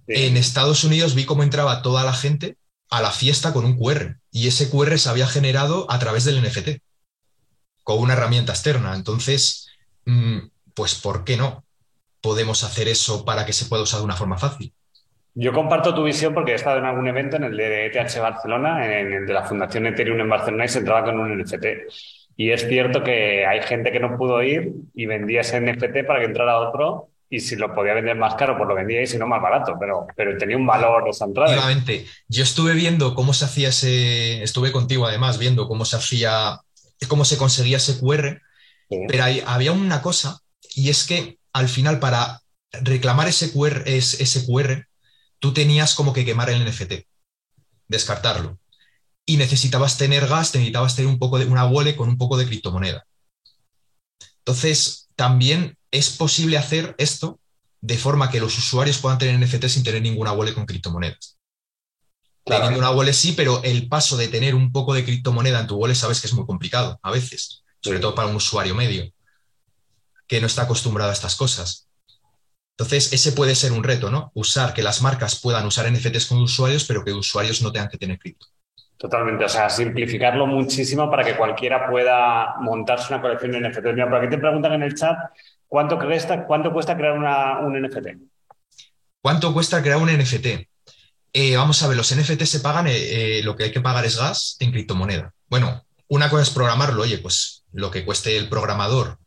sí. 0.06 0.14
en 0.14 0.38
Estados 0.38 0.84
Unidos 0.84 1.14
vi 1.14 1.26
cómo 1.26 1.42
entraba 1.42 1.82
toda 1.82 2.02
la 2.02 2.14
gente 2.14 2.56
a 2.88 3.02
la 3.02 3.10
fiesta 3.10 3.52
con 3.52 3.66
un 3.66 3.76
QR 3.76 4.16
y 4.30 4.48
ese 4.48 4.70
QR 4.70 4.98
se 4.98 5.10
había 5.10 5.26
generado 5.26 5.86
a 5.90 5.98
través 5.98 6.24
del 6.24 6.42
NFT, 6.42 6.80
con 7.84 7.98
una 7.98 8.14
herramienta 8.14 8.52
externa. 8.52 8.94
Entonces, 8.94 9.68
mm, 10.06 10.38
pues, 10.72 10.94
¿por 10.94 11.24
qué 11.24 11.36
no? 11.36 11.64
Podemos 12.22 12.64
hacer 12.64 12.88
eso 12.88 13.26
para 13.26 13.44
que 13.44 13.52
se 13.52 13.66
pueda 13.66 13.82
usar 13.82 14.00
de 14.00 14.06
una 14.06 14.16
forma 14.16 14.38
fácil. 14.38 14.72
Yo 15.40 15.52
comparto 15.52 15.94
tu 15.94 16.02
visión 16.02 16.34
porque 16.34 16.50
he 16.52 16.54
estado 16.56 16.78
en 16.78 16.84
algún 16.84 17.06
evento, 17.06 17.36
en 17.36 17.44
el 17.44 17.56
de 17.56 17.86
ETH 17.86 18.18
Barcelona, 18.20 18.84
en 18.84 19.12
el 19.12 19.26
de 19.26 19.32
la 19.32 19.44
Fundación 19.44 19.86
Ethereum 19.86 20.18
en 20.20 20.28
Barcelona 20.28 20.64
y 20.64 20.68
se 20.68 20.80
entraba 20.80 21.04
con 21.04 21.18
un 21.20 21.30
NFT. 21.40 21.64
Y 22.36 22.50
es 22.50 22.66
cierto 22.68 23.04
que 23.04 23.46
hay 23.46 23.62
gente 23.62 23.92
que 23.92 24.00
no 24.00 24.16
pudo 24.16 24.42
ir 24.42 24.72
y 24.94 25.06
vendía 25.06 25.42
ese 25.42 25.60
NFT 25.60 26.04
para 26.06 26.18
que 26.18 26.26
entrara 26.26 26.58
otro 26.58 27.10
y 27.30 27.38
si 27.40 27.54
lo 27.54 27.72
podía 27.72 27.94
vender 27.94 28.16
más 28.16 28.34
caro, 28.34 28.56
pues 28.56 28.68
lo 28.68 28.74
vendía 28.74 29.00
y 29.02 29.06
si 29.06 29.16
no 29.16 29.28
más 29.28 29.40
barato, 29.40 29.76
pero, 29.78 30.06
pero 30.16 30.36
tenía 30.38 30.56
un 30.56 30.66
valor 30.66 31.08
esa 31.08 31.26
entrada. 31.26 31.50
Efectivamente, 31.52 32.06
yo 32.26 32.42
estuve 32.42 32.74
viendo 32.74 33.14
cómo 33.14 33.32
se 33.32 33.44
hacía 33.44 33.68
ese, 33.68 34.42
estuve 34.42 34.72
contigo 34.72 35.06
además 35.06 35.38
viendo 35.38 35.68
cómo 35.68 35.84
se 35.84 35.96
hacía, 35.96 36.58
cómo 37.06 37.24
se 37.24 37.36
conseguía 37.38 37.76
ese 37.76 38.00
QR, 38.00 38.40
Sí. 38.90 38.96
pero 39.06 39.22
hay- 39.24 39.42
había 39.46 39.70
una 39.72 40.00
cosa 40.02 40.38
y 40.74 40.88
es 40.90 41.06
que 41.06 41.38
al 41.52 41.68
final 41.68 42.00
para 42.00 42.40
reclamar 42.72 43.28
ese 43.28 43.52
QR, 43.52 43.82
es- 43.86 44.20
ese 44.20 44.44
QR, 44.46 44.86
tú 45.38 45.52
tenías 45.52 45.94
como 45.94 46.12
que 46.12 46.24
quemar 46.24 46.50
el 46.50 46.64
NFT, 46.64 47.06
descartarlo. 47.88 48.58
Y 49.26 49.36
necesitabas 49.36 49.98
tener 49.98 50.26
gas, 50.26 50.54
necesitabas 50.54 50.96
tener 50.96 51.10
un 51.10 51.18
poco 51.18 51.38
de 51.38 51.44
una 51.44 51.66
wallet 51.66 51.96
con 51.96 52.08
un 52.08 52.16
poco 52.16 52.36
de 52.38 52.46
criptomoneda. 52.46 53.06
Entonces, 54.38 55.08
también 55.16 55.76
es 55.90 56.10
posible 56.10 56.56
hacer 56.56 56.94
esto 56.98 57.38
de 57.80 57.98
forma 57.98 58.30
que 58.30 58.40
los 58.40 58.56
usuarios 58.56 58.98
puedan 58.98 59.18
tener 59.18 59.38
NFT 59.38 59.66
sin 59.66 59.84
tener 59.84 60.02
ninguna 60.02 60.32
wallet 60.32 60.54
con 60.54 60.66
criptomonedas. 60.66 61.36
Claro. 62.44 62.64
Teniendo 62.64 62.78
una 62.78 62.96
wallet 62.96 63.12
sí, 63.12 63.32
pero 63.32 63.62
el 63.62 63.88
paso 63.88 64.16
de 64.16 64.28
tener 64.28 64.54
un 64.54 64.72
poco 64.72 64.94
de 64.94 65.04
criptomoneda 65.04 65.60
en 65.60 65.66
tu 65.66 65.76
wallet 65.76 65.94
sabes 65.94 66.20
que 66.20 66.26
es 66.26 66.32
muy 66.32 66.46
complicado 66.46 66.98
a 67.02 67.10
veces, 67.10 67.62
sobre 67.82 67.98
Sí. 67.98 68.02
todo 68.02 68.14
para 68.14 68.28
un 68.28 68.36
usuario 68.36 68.74
medio 68.74 69.12
que 70.26 70.40
no 70.40 70.46
está 70.46 70.62
acostumbrado 70.62 71.10
a 71.10 71.14
estas 71.14 71.36
cosas. 71.36 71.87
Entonces, 72.78 73.12
ese 73.12 73.32
puede 73.32 73.56
ser 73.56 73.72
un 73.72 73.82
reto, 73.82 74.08
¿no? 74.08 74.30
Usar 74.34 74.72
que 74.72 74.84
las 74.84 75.02
marcas 75.02 75.40
puedan 75.40 75.66
usar 75.66 75.90
NFTs 75.90 76.26
con 76.26 76.38
usuarios, 76.38 76.84
pero 76.84 77.04
que 77.04 77.12
usuarios 77.12 77.60
no 77.60 77.72
tengan 77.72 77.88
que 77.88 77.98
tener 77.98 78.20
cripto. 78.20 78.46
Totalmente, 78.96 79.44
o 79.44 79.48
sea, 79.48 79.68
simplificarlo 79.68 80.46
muchísimo 80.46 81.10
para 81.10 81.24
que 81.24 81.36
cualquiera 81.36 81.90
pueda 81.90 82.54
montarse 82.60 83.12
una 83.12 83.20
colección 83.20 83.50
de 83.50 83.68
NFT. 83.68 83.84
Mira, 83.86 84.08
por 84.08 84.18
aquí 84.18 84.30
te 84.30 84.38
preguntan 84.38 84.74
en 84.74 84.84
el 84.84 84.94
chat, 84.94 85.16
¿cuánto 85.66 85.98
cuesta, 85.98 86.46
cuánto 86.46 86.72
cuesta 86.72 86.96
crear 86.96 87.18
una, 87.18 87.58
un 87.58 87.82
NFT? 87.82 88.06
¿Cuánto 89.20 89.52
cuesta 89.52 89.82
crear 89.82 89.98
un 89.98 90.16
NFT? 90.16 90.46
Eh, 91.32 91.56
vamos 91.56 91.82
a 91.82 91.88
ver, 91.88 91.96
los 91.96 92.14
NFT 92.14 92.42
se 92.44 92.60
pagan, 92.60 92.86
eh, 92.86 93.38
eh, 93.38 93.42
lo 93.42 93.56
que 93.56 93.64
hay 93.64 93.72
que 93.72 93.80
pagar 93.80 94.04
es 94.04 94.16
gas 94.16 94.56
en 94.60 94.70
criptomoneda. 94.70 95.34
Bueno, 95.48 95.84
una 96.06 96.30
cosa 96.30 96.44
es 96.44 96.50
programarlo, 96.50 97.02
oye, 97.02 97.18
pues 97.18 97.64
lo 97.72 97.90
que 97.90 98.04
cueste 98.04 98.36
el 98.36 98.48
programador 98.48 99.18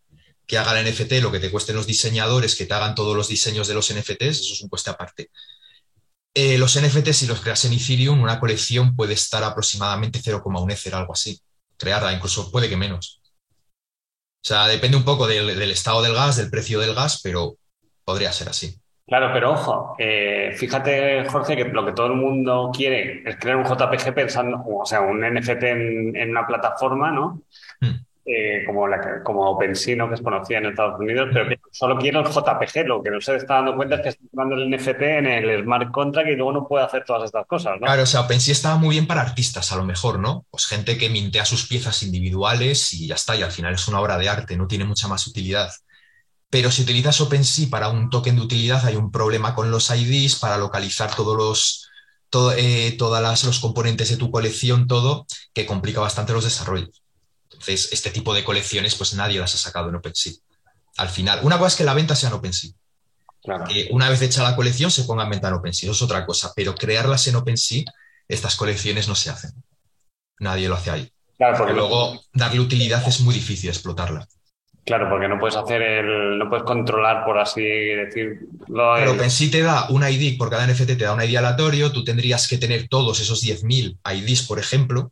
que 0.46 0.58
haga 0.58 0.80
el 0.80 0.92
NFT, 0.92 1.14
lo 1.22 1.32
que 1.32 1.40
te 1.40 1.52
cuesten 1.52 1.76
los 1.76 1.88
diseñadores 1.88 2.56
que 2.56 2.66
te 2.66 2.74
hagan 2.74 2.96
todos 2.96 3.16
los 3.16 3.28
diseños 3.28 3.68
de 3.68 3.74
los 3.74 3.94
NFTs, 3.94 4.42
eso 4.42 4.54
es 4.54 4.62
un 4.62 4.70
coste 4.70 4.90
aparte. 4.90 5.30
Eh, 6.34 6.58
los 6.58 6.80
NFTs, 6.80 7.18
si 7.18 7.28
los 7.28 7.42
creas 7.42 7.66
en 7.66 7.74
Ethereum, 7.74 8.22
una 8.22 8.40
colección 8.40 8.96
puede 8.96 9.14
estar 9.14 9.44
aproximadamente 9.44 10.20
0,1 10.20 10.72
Ether, 10.72 10.96
algo 10.96 11.14
así. 11.14 11.40
Crearla, 11.78 12.14
incluso 12.14 12.52
puede 12.52 12.70
que 12.70 12.78
menos. 12.78 13.22
O 14.44 14.48
sea, 14.48 14.68
depende 14.68 14.98
un 14.98 15.04
poco 15.06 15.28
del, 15.28 15.60
del 15.60 15.72
estado 15.72 16.02
del 16.02 16.14
gas, 16.14 16.38
del 16.38 16.50
precio 16.50 16.80
del 16.80 16.96
gas, 16.96 17.20
pero 17.22 17.58
podría 18.04 18.32
ser 18.32 18.50
así. 18.50 18.82
Claro, 19.12 19.32
pero 19.34 19.52
ojo, 19.52 19.96
eh, 20.00 20.54
fíjate, 20.56 21.26
Jorge, 21.28 21.58
que 21.58 21.66
lo 21.66 21.86
que 21.86 21.92
todo 21.92 22.08
el 22.08 22.14
mundo 22.14 22.72
quiere 22.74 23.24
es 23.26 23.36
crear 23.36 23.58
un 23.58 23.66
JPG 23.66 24.14
pensando, 24.14 24.64
o 24.66 24.86
sea, 24.86 25.02
un 25.02 25.20
NFT 25.20 25.64
en, 25.64 26.16
en 26.16 26.30
una 26.30 26.48
plataforma, 26.48 27.12
¿no? 27.12 27.42
Hmm. 27.82 28.06
Eh, 28.24 28.64
como, 28.68 28.86
como 29.24 29.50
OpenSea, 29.50 29.96
¿no? 29.96 30.08
que 30.08 30.16
es 30.16 30.22
conocida 30.22 30.60
en 30.60 30.68
Estados 30.68 31.00
Unidos, 31.00 31.30
pero 31.34 31.50
solo 31.72 31.98
quiero 31.98 32.20
el 32.20 32.28
JPG. 32.28 32.86
Lo 32.86 33.02
que 33.02 33.10
no 33.10 33.20
se 33.20 33.36
está 33.36 33.56
dando 33.56 33.76
cuenta 33.76 33.96
es 33.96 34.02
que 34.02 34.10
está 34.10 34.24
usando 34.32 34.56
el 34.56 34.70
NFT 34.70 35.02
en 35.02 35.26
el 35.26 35.64
smart 35.64 35.92
contract 35.92 36.30
y 36.30 36.36
luego 36.36 36.52
no 36.52 36.68
puede 36.68 36.86
hacer 36.86 37.04
todas 37.04 37.24
estas 37.24 37.48
cosas. 37.48 37.74
¿no? 37.80 37.88
Claro, 37.88 38.04
o 38.04 38.06
sea, 38.06 38.22
OpenSea 38.22 38.52
estaba 38.52 38.78
muy 38.78 38.96
bien 38.96 39.08
para 39.08 39.22
artistas, 39.22 39.72
a 39.72 39.76
lo 39.76 39.84
mejor, 39.84 40.20
¿no? 40.20 40.46
Pues 40.52 40.68
gente 40.68 40.98
que 40.98 41.10
mintea 41.10 41.46
sus 41.46 41.68
piezas 41.68 42.04
individuales 42.04 42.94
y 42.94 43.08
ya 43.08 43.16
está, 43.16 43.36
y 43.36 43.42
al 43.42 43.52
final 43.52 43.74
es 43.74 43.88
una 43.88 44.00
obra 44.00 44.18
de 44.18 44.30
arte, 44.30 44.56
no 44.56 44.68
tiene 44.68 44.86
mucha 44.86 45.08
más 45.08 45.26
utilidad. 45.26 45.72
Pero 46.52 46.70
si 46.70 46.84
utilizas 46.84 47.22
OpenSea 47.22 47.70
para 47.70 47.90
un 47.90 48.10
token 48.10 48.36
de 48.36 48.42
utilidad, 48.42 48.86
hay 48.86 48.98
un 48.98 49.12
problema 49.12 49.56
con 49.56 49.72
los 49.72 49.90
IDs 49.90 50.36
para 50.36 50.58
localizar 50.58 51.16
todos 51.16 51.36
los, 51.36 51.90
todo, 52.30 52.54
eh, 52.56 52.94
todas 53.00 53.44
los 53.46 53.60
componentes 53.60 54.10
de 54.10 54.18
tu 54.18 54.30
colección, 54.30 54.86
todo, 54.86 55.26
que 55.54 55.66
complica 55.66 56.02
bastante 56.02 56.34
los 56.34 56.44
desarrollos. 56.44 57.02
Entonces, 57.62 57.94
este 57.94 58.10
tipo 58.10 58.34
de 58.34 58.44
colecciones, 58.44 58.96
pues 58.96 59.14
nadie 59.14 59.40
las 59.40 59.54
ha 59.54 59.58
sacado 59.58 59.90
en 59.90 59.96
OpenSea. 59.96 60.34
Al 60.98 61.10
final, 61.10 61.42
una 61.44 61.60
cosa 61.60 61.68
es 61.68 61.76
que 61.76 61.84
la 61.84 61.94
venta 61.94 62.16
sea 62.16 62.30
en 62.30 62.36
OpenSea. 62.36 62.72
Que 63.68 63.88
una 63.92 64.10
vez 64.10 64.22
hecha 64.24 64.42
la 64.42 64.56
colección 64.56 64.90
se 64.90 65.04
ponga 65.04 65.26
en 65.26 65.30
venta 65.30 65.48
en 65.48 65.54
OpenSea, 65.56 65.92
eso 65.92 65.96
es 65.96 66.02
otra 66.02 66.26
cosa, 66.26 66.54
pero 66.56 66.74
crearlas 66.74 67.28
en 67.28 67.36
OpenSea, 67.36 67.84
estas 68.28 68.56
colecciones 68.56 69.08
no 69.08 69.14
se 69.14 69.30
hacen. 69.30 69.52
Nadie 70.40 70.70
lo 70.70 70.76
hace 70.76 70.90
ahí. 70.90 71.12
Claro, 71.38 71.58
porque 71.60 71.74
luego 71.74 72.20
darle 72.34 72.60
utilidad 72.60 73.08
es 73.08 73.22
muy 73.22 73.36
difícil 73.36 73.70
explotarla. 73.70 74.28
Claro, 74.84 75.08
porque 75.08 75.28
no 75.28 75.40
puedes 75.40 75.56
hacer 75.56 75.84
el, 75.84 76.40
no 76.40 76.50
puedes 76.50 76.66
controlar, 76.66 77.26
por 77.26 77.38
así 77.38 77.62
decirlo. 77.62 78.96
Pero 78.96 79.12
OpenSea 79.12 79.52
te 79.52 79.62
da 79.62 79.86
un 79.90 80.04
ID, 80.04 80.36
por 80.40 80.50
cada 80.50 80.66
NFT 80.66 80.98
te 80.98 81.04
da 81.04 81.14
un 81.14 81.22
ID 81.22 81.36
aleatorio, 81.36 81.92
tú 81.92 82.04
tendrías 82.04 82.48
que 82.48 82.58
tener 82.58 82.88
todos 82.88 83.20
esos 83.20 83.44
10.000 83.44 84.00
IDs, 84.16 84.48
por 84.48 84.58
ejemplo, 84.58 85.12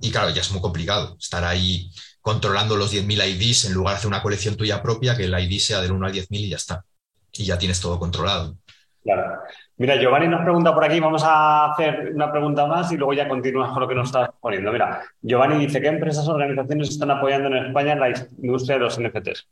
y 0.00 0.10
claro, 0.10 0.30
ya 0.30 0.40
es 0.40 0.50
muy 0.52 0.60
complicado 0.60 1.16
estar 1.18 1.44
ahí 1.44 1.90
controlando 2.20 2.76
los 2.76 2.92
10.000 2.92 3.36
IDs 3.36 3.64
en 3.64 3.74
lugar 3.74 3.94
de 3.94 3.98
hacer 3.98 4.08
una 4.08 4.22
colección 4.22 4.56
tuya 4.56 4.82
propia, 4.82 5.16
que 5.16 5.24
el 5.24 5.38
ID 5.38 5.58
sea 5.58 5.80
del 5.80 5.92
1 5.92 6.06
al 6.06 6.12
10.000 6.12 6.26
y 6.30 6.48
ya 6.50 6.56
está. 6.56 6.84
Y 7.32 7.44
ya 7.44 7.58
tienes 7.58 7.80
todo 7.80 7.98
controlado. 7.98 8.56
Claro. 9.02 9.40
Mira, 9.76 9.96
Giovanni 9.96 10.28
nos 10.28 10.42
pregunta 10.42 10.74
por 10.74 10.84
aquí, 10.84 10.98
vamos 11.00 11.22
a 11.24 11.72
hacer 11.72 12.10
una 12.14 12.30
pregunta 12.30 12.66
más 12.66 12.90
y 12.92 12.96
luego 12.96 13.14
ya 13.14 13.28
continúas 13.28 13.70
con 13.70 13.80
lo 13.80 13.88
que 13.88 13.94
nos 13.94 14.08
estás 14.08 14.30
poniendo. 14.40 14.72
Mira, 14.72 15.02
Giovanni 15.22 15.64
dice, 15.64 15.80
¿qué 15.80 15.88
empresas 15.88 16.26
o 16.28 16.32
organizaciones 16.32 16.90
están 16.90 17.10
apoyando 17.12 17.48
en 17.48 17.66
España 17.66 17.92
en 17.92 18.00
la 18.00 18.08
industria 18.42 18.76
de 18.76 18.84
los 18.84 18.98
NFTs? 19.00 19.48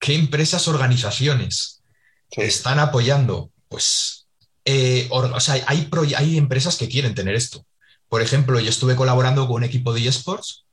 ¿Qué 0.00 0.14
empresas 0.14 0.66
o 0.66 0.70
organizaciones 0.70 1.82
están 2.30 2.78
apoyando? 2.78 3.50
Pues, 3.68 4.28
eh, 4.64 5.08
o 5.10 5.40
sea, 5.40 5.56
hay, 5.66 5.88
hay 6.16 6.38
empresas 6.38 6.78
que 6.78 6.88
quieren 6.88 7.14
tener 7.14 7.34
esto. 7.34 7.66
Por 8.14 8.22
ejemplo, 8.22 8.60
yo 8.60 8.70
estuve 8.70 8.94
colaborando 8.94 9.48
con 9.48 9.56
un 9.56 9.64
equipo 9.64 9.92
de 9.92 10.06
eSports 10.06 10.66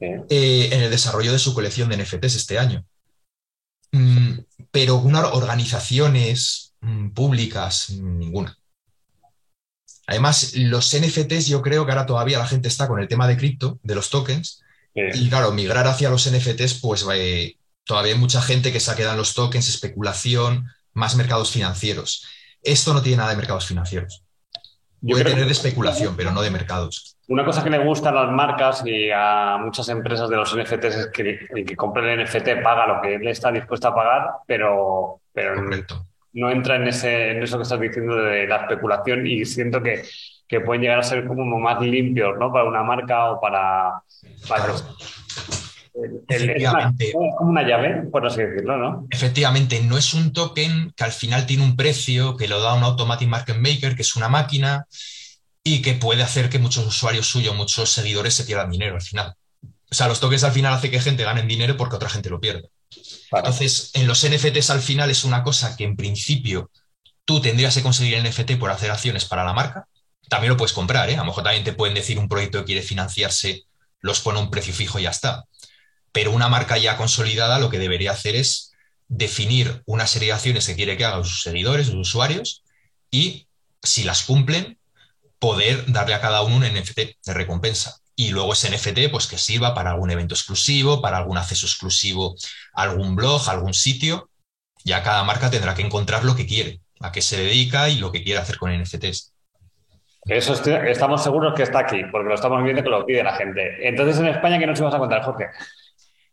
eh, 0.00 0.70
en 0.72 0.80
el 0.80 0.90
desarrollo 0.90 1.30
de 1.30 1.38
su 1.38 1.54
colección 1.54 1.88
de 1.88 1.96
NFTs 1.96 2.34
este 2.34 2.58
año. 2.58 2.84
Mm, 3.92 4.40
pero 4.72 4.96
unas 4.96 5.26
organizaciones 5.26 6.74
mm, 6.80 7.10
públicas, 7.10 7.90
ninguna. 7.90 8.58
Además, 10.08 10.52
los 10.56 10.92
NFTs, 10.92 11.46
yo 11.46 11.62
creo 11.62 11.86
que 11.86 11.92
ahora 11.92 12.06
todavía 12.06 12.40
la 12.40 12.48
gente 12.48 12.66
está 12.66 12.88
con 12.88 12.98
el 12.98 13.06
tema 13.06 13.28
de 13.28 13.36
cripto, 13.36 13.78
de 13.84 13.94
los 13.94 14.10
tokens. 14.10 14.60
Y 14.92 15.28
claro, 15.28 15.52
migrar 15.52 15.86
hacia 15.86 16.10
los 16.10 16.28
NFTs, 16.28 16.80
pues 16.80 17.06
eh, 17.14 17.56
todavía 17.84 18.14
hay 18.14 18.18
mucha 18.18 18.42
gente 18.42 18.72
que 18.72 18.80
se 18.80 18.96
quedado 18.96 19.12
en 19.12 19.18
los 19.18 19.34
tokens, 19.34 19.68
especulación, 19.68 20.66
más 20.92 21.14
mercados 21.14 21.52
financieros. 21.52 22.26
Esto 22.64 22.92
no 22.92 23.00
tiene 23.00 23.18
nada 23.18 23.30
de 23.30 23.36
mercados 23.36 23.66
financieros. 23.66 24.24
Puede 25.02 25.24
tener 25.24 25.46
de 25.46 25.52
especulación, 25.52 26.14
pero 26.16 26.30
no 26.30 26.42
de 26.42 26.50
mercados. 26.50 27.16
Una 27.28 27.44
cosa 27.44 27.64
que 27.64 27.70
le 27.70 27.78
gusta 27.78 28.10
a 28.10 28.12
las 28.12 28.30
marcas 28.32 28.82
y 28.84 29.10
a 29.10 29.56
muchas 29.58 29.88
empresas 29.88 30.28
de 30.28 30.36
los 30.36 30.54
NFTs 30.54 30.96
es 30.96 31.06
que 31.08 31.46
el 31.54 31.64
que 31.64 31.76
compre 31.76 32.12
el 32.12 32.24
NFT 32.24 32.62
paga 32.62 32.86
lo 32.86 33.00
que 33.00 33.14
él 33.14 33.28
está 33.28 33.50
dispuesto 33.50 33.88
a 33.88 33.94
pagar, 33.94 34.30
pero, 34.46 35.20
pero 35.32 35.54
no 36.32 36.50
entra 36.50 36.76
en, 36.76 36.88
ese, 36.88 37.30
en 37.30 37.42
eso 37.42 37.56
que 37.56 37.62
estás 37.62 37.80
diciendo 37.80 38.16
de 38.16 38.46
la 38.46 38.56
especulación 38.56 39.26
y 39.26 39.44
siento 39.44 39.82
que, 39.82 40.02
que 40.46 40.60
pueden 40.60 40.82
llegar 40.82 40.98
a 40.98 41.04
ser 41.04 41.26
como 41.26 41.58
más 41.58 41.80
limpios 41.80 42.36
¿no? 42.38 42.52
para 42.52 42.64
una 42.64 42.82
marca 42.82 43.30
o 43.30 43.40
para, 43.40 44.02
para 44.48 44.64
Efectivamente. 46.28 47.08
Es, 47.08 47.14
como 47.36 47.50
una 47.50 47.66
llave, 47.66 48.02
por 48.10 48.26
así 48.26 48.42
decirlo, 48.42 48.76
¿no? 48.76 49.06
Efectivamente, 49.10 49.80
no 49.80 49.98
es 49.98 50.14
un 50.14 50.32
token 50.32 50.92
que 50.96 51.04
al 51.04 51.12
final 51.12 51.46
tiene 51.46 51.64
un 51.64 51.76
precio, 51.76 52.36
que 52.36 52.48
lo 52.48 52.60
da 52.60 52.74
un 52.74 52.84
automatic 52.84 53.28
market 53.28 53.56
maker, 53.56 53.96
que 53.96 54.02
es 54.02 54.16
una 54.16 54.28
máquina, 54.28 54.86
y 55.62 55.82
que 55.82 55.94
puede 55.94 56.22
hacer 56.22 56.48
que 56.48 56.58
muchos 56.58 56.86
usuarios 56.86 57.26
suyos, 57.26 57.54
muchos 57.54 57.90
seguidores 57.90 58.34
se 58.34 58.44
pierdan 58.44 58.70
dinero 58.70 58.94
al 58.94 59.02
final. 59.02 59.34
O 59.62 59.94
sea, 59.94 60.08
los 60.08 60.20
tokens 60.20 60.44
al 60.44 60.52
final 60.52 60.72
hace 60.72 60.90
que 60.90 61.00
gente 61.00 61.24
gane 61.24 61.42
dinero 61.42 61.76
porque 61.76 61.96
otra 61.96 62.08
gente 62.08 62.30
lo 62.30 62.40
pierde. 62.40 62.70
Entonces, 63.32 63.90
en 63.94 64.06
los 64.06 64.26
NFTs 64.26 64.70
al 64.70 64.80
final 64.80 65.10
es 65.10 65.24
una 65.24 65.42
cosa 65.42 65.76
que 65.76 65.84
en 65.84 65.96
principio 65.96 66.70
tú 67.24 67.40
tendrías 67.40 67.74
que 67.74 67.82
conseguir 67.82 68.14
el 68.14 68.28
NFT 68.28 68.58
por 68.58 68.70
hacer 68.70 68.90
acciones 68.90 69.24
para 69.24 69.44
la 69.44 69.52
marca. 69.52 69.86
También 70.28 70.50
lo 70.50 70.56
puedes 70.56 70.72
comprar, 70.72 71.10
¿eh? 71.10 71.14
A 71.14 71.18
lo 71.18 71.26
mejor 71.26 71.44
también 71.44 71.64
te 71.64 71.72
pueden 71.72 71.94
decir 71.94 72.18
un 72.18 72.28
proyecto 72.28 72.60
que 72.60 72.66
quiere 72.66 72.82
financiarse, 72.82 73.64
los 74.00 74.20
pone 74.20 74.38
a 74.38 74.42
un 74.42 74.50
precio 74.50 74.72
fijo 74.72 74.98
y 74.98 75.02
ya 75.02 75.10
está. 75.10 75.44
Pero 76.12 76.32
una 76.32 76.48
marca 76.48 76.78
ya 76.78 76.96
consolidada 76.96 77.58
lo 77.58 77.70
que 77.70 77.78
debería 77.78 78.12
hacer 78.12 78.34
es 78.34 78.72
definir 79.08 79.82
una 79.86 80.06
serie 80.06 80.28
de 80.28 80.34
acciones 80.34 80.66
que 80.66 80.76
quiere 80.76 80.96
que 80.96 81.04
hagan 81.04 81.24
sus 81.24 81.42
seguidores, 81.42 81.86
sus 81.86 81.96
usuarios, 81.96 82.62
y 83.10 83.48
si 83.82 84.04
las 84.04 84.22
cumplen, 84.22 84.78
poder 85.38 85.90
darle 85.90 86.14
a 86.14 86.20
cada 86.20 86.42
uno 86.42 86.56
un 86.56 86.64
NFT 86.64 86.98
de 87.24 87.34
recompensa. 87.34 87.96
Y 88.14 88.30
luego 88.30 88.52
ese 88.52 88.70
NFT, 88.70 89.10
pues 89.10 89.26
que 89.26 89.38
sirva 89.38 89.74
para 89.74 89.90
algún 89.90 90.10
evento 90.10 90.34
exclusivo, 90.34 91.00
para 91.00 91.16
algún 91.16 91.38
acceso 91.38 91.66
exclusivo 91.66 92.36
a 92.74 92.82
algún 92.82 93.16
blog, 93.16 93.48
a 93.48 93.52
algún 93.52 93.74
sitio. 93.74 94.28
Ya 94.84 95.02
cada 95.02 95.24
marca 95.24 95.50
tendrá 95.50 95.74
que 95.74 95.82
encontrar 95.82 96.24
lo 96.24 96.36
que 96.36 96.46
quiere, 96.46 96.80
a 97.00 97.12
qué 97.12 97.22
se 97.22 97.38
dedica 97.38 97.88
y 97.88 97.96
lo 97.96 98.12
que 98.12 98.22
quiere 98.22 98.38
hacer 98.38 98.58
con 98.58 98.78
NFTs. 98.78 99.32
Eso 100.26 100.52
estamos 100.52 101.22
seguros 101.22 101.54
que 101.54 101.62
está 101.62 101.78
aquí, 101.80 102.02
porque 102.12 102.28
lo 102.28 102.34
estamos 102.34 102.62
viendo 102.62 102.82
que 102.82 102.90
lo 102.90 103.06
pide 103.06 103.24
la 103.24 103.34
gente. 103.34 103.88
Entonces, 103.88 104.18
en 104.18 104.26
España, 104.26 104.58
¿qué 104.58 104.66
nos 104.66 104.78
ibas 104.78 104.94
a 104.94 104.98
contar, 104.98 105.22
Jorge? 105.22 105.46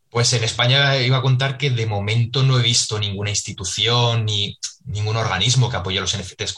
Pues 0.10 0.32
en 0.34 0.44
España 0.44 0.98
iba 0.98 1.18
a 1.18 1.22
contar 1.22 1.58
que 1.58 1.70
de 1.70 1.86
momento 1.86 2.44
no 2.44 2.60
he 2.60 2.64
visto 2.64 3.00
ninguna 3.00 3.30
institución 3.30 4.26
ni 4.26 4.58
ningún 4.86 5.18
organismo 5.18 5.70
que 5.70 5.78
apoye 5.78 5.98
a 5.98 6.02
los 6.02 6.18
NFTs 6.18 6.56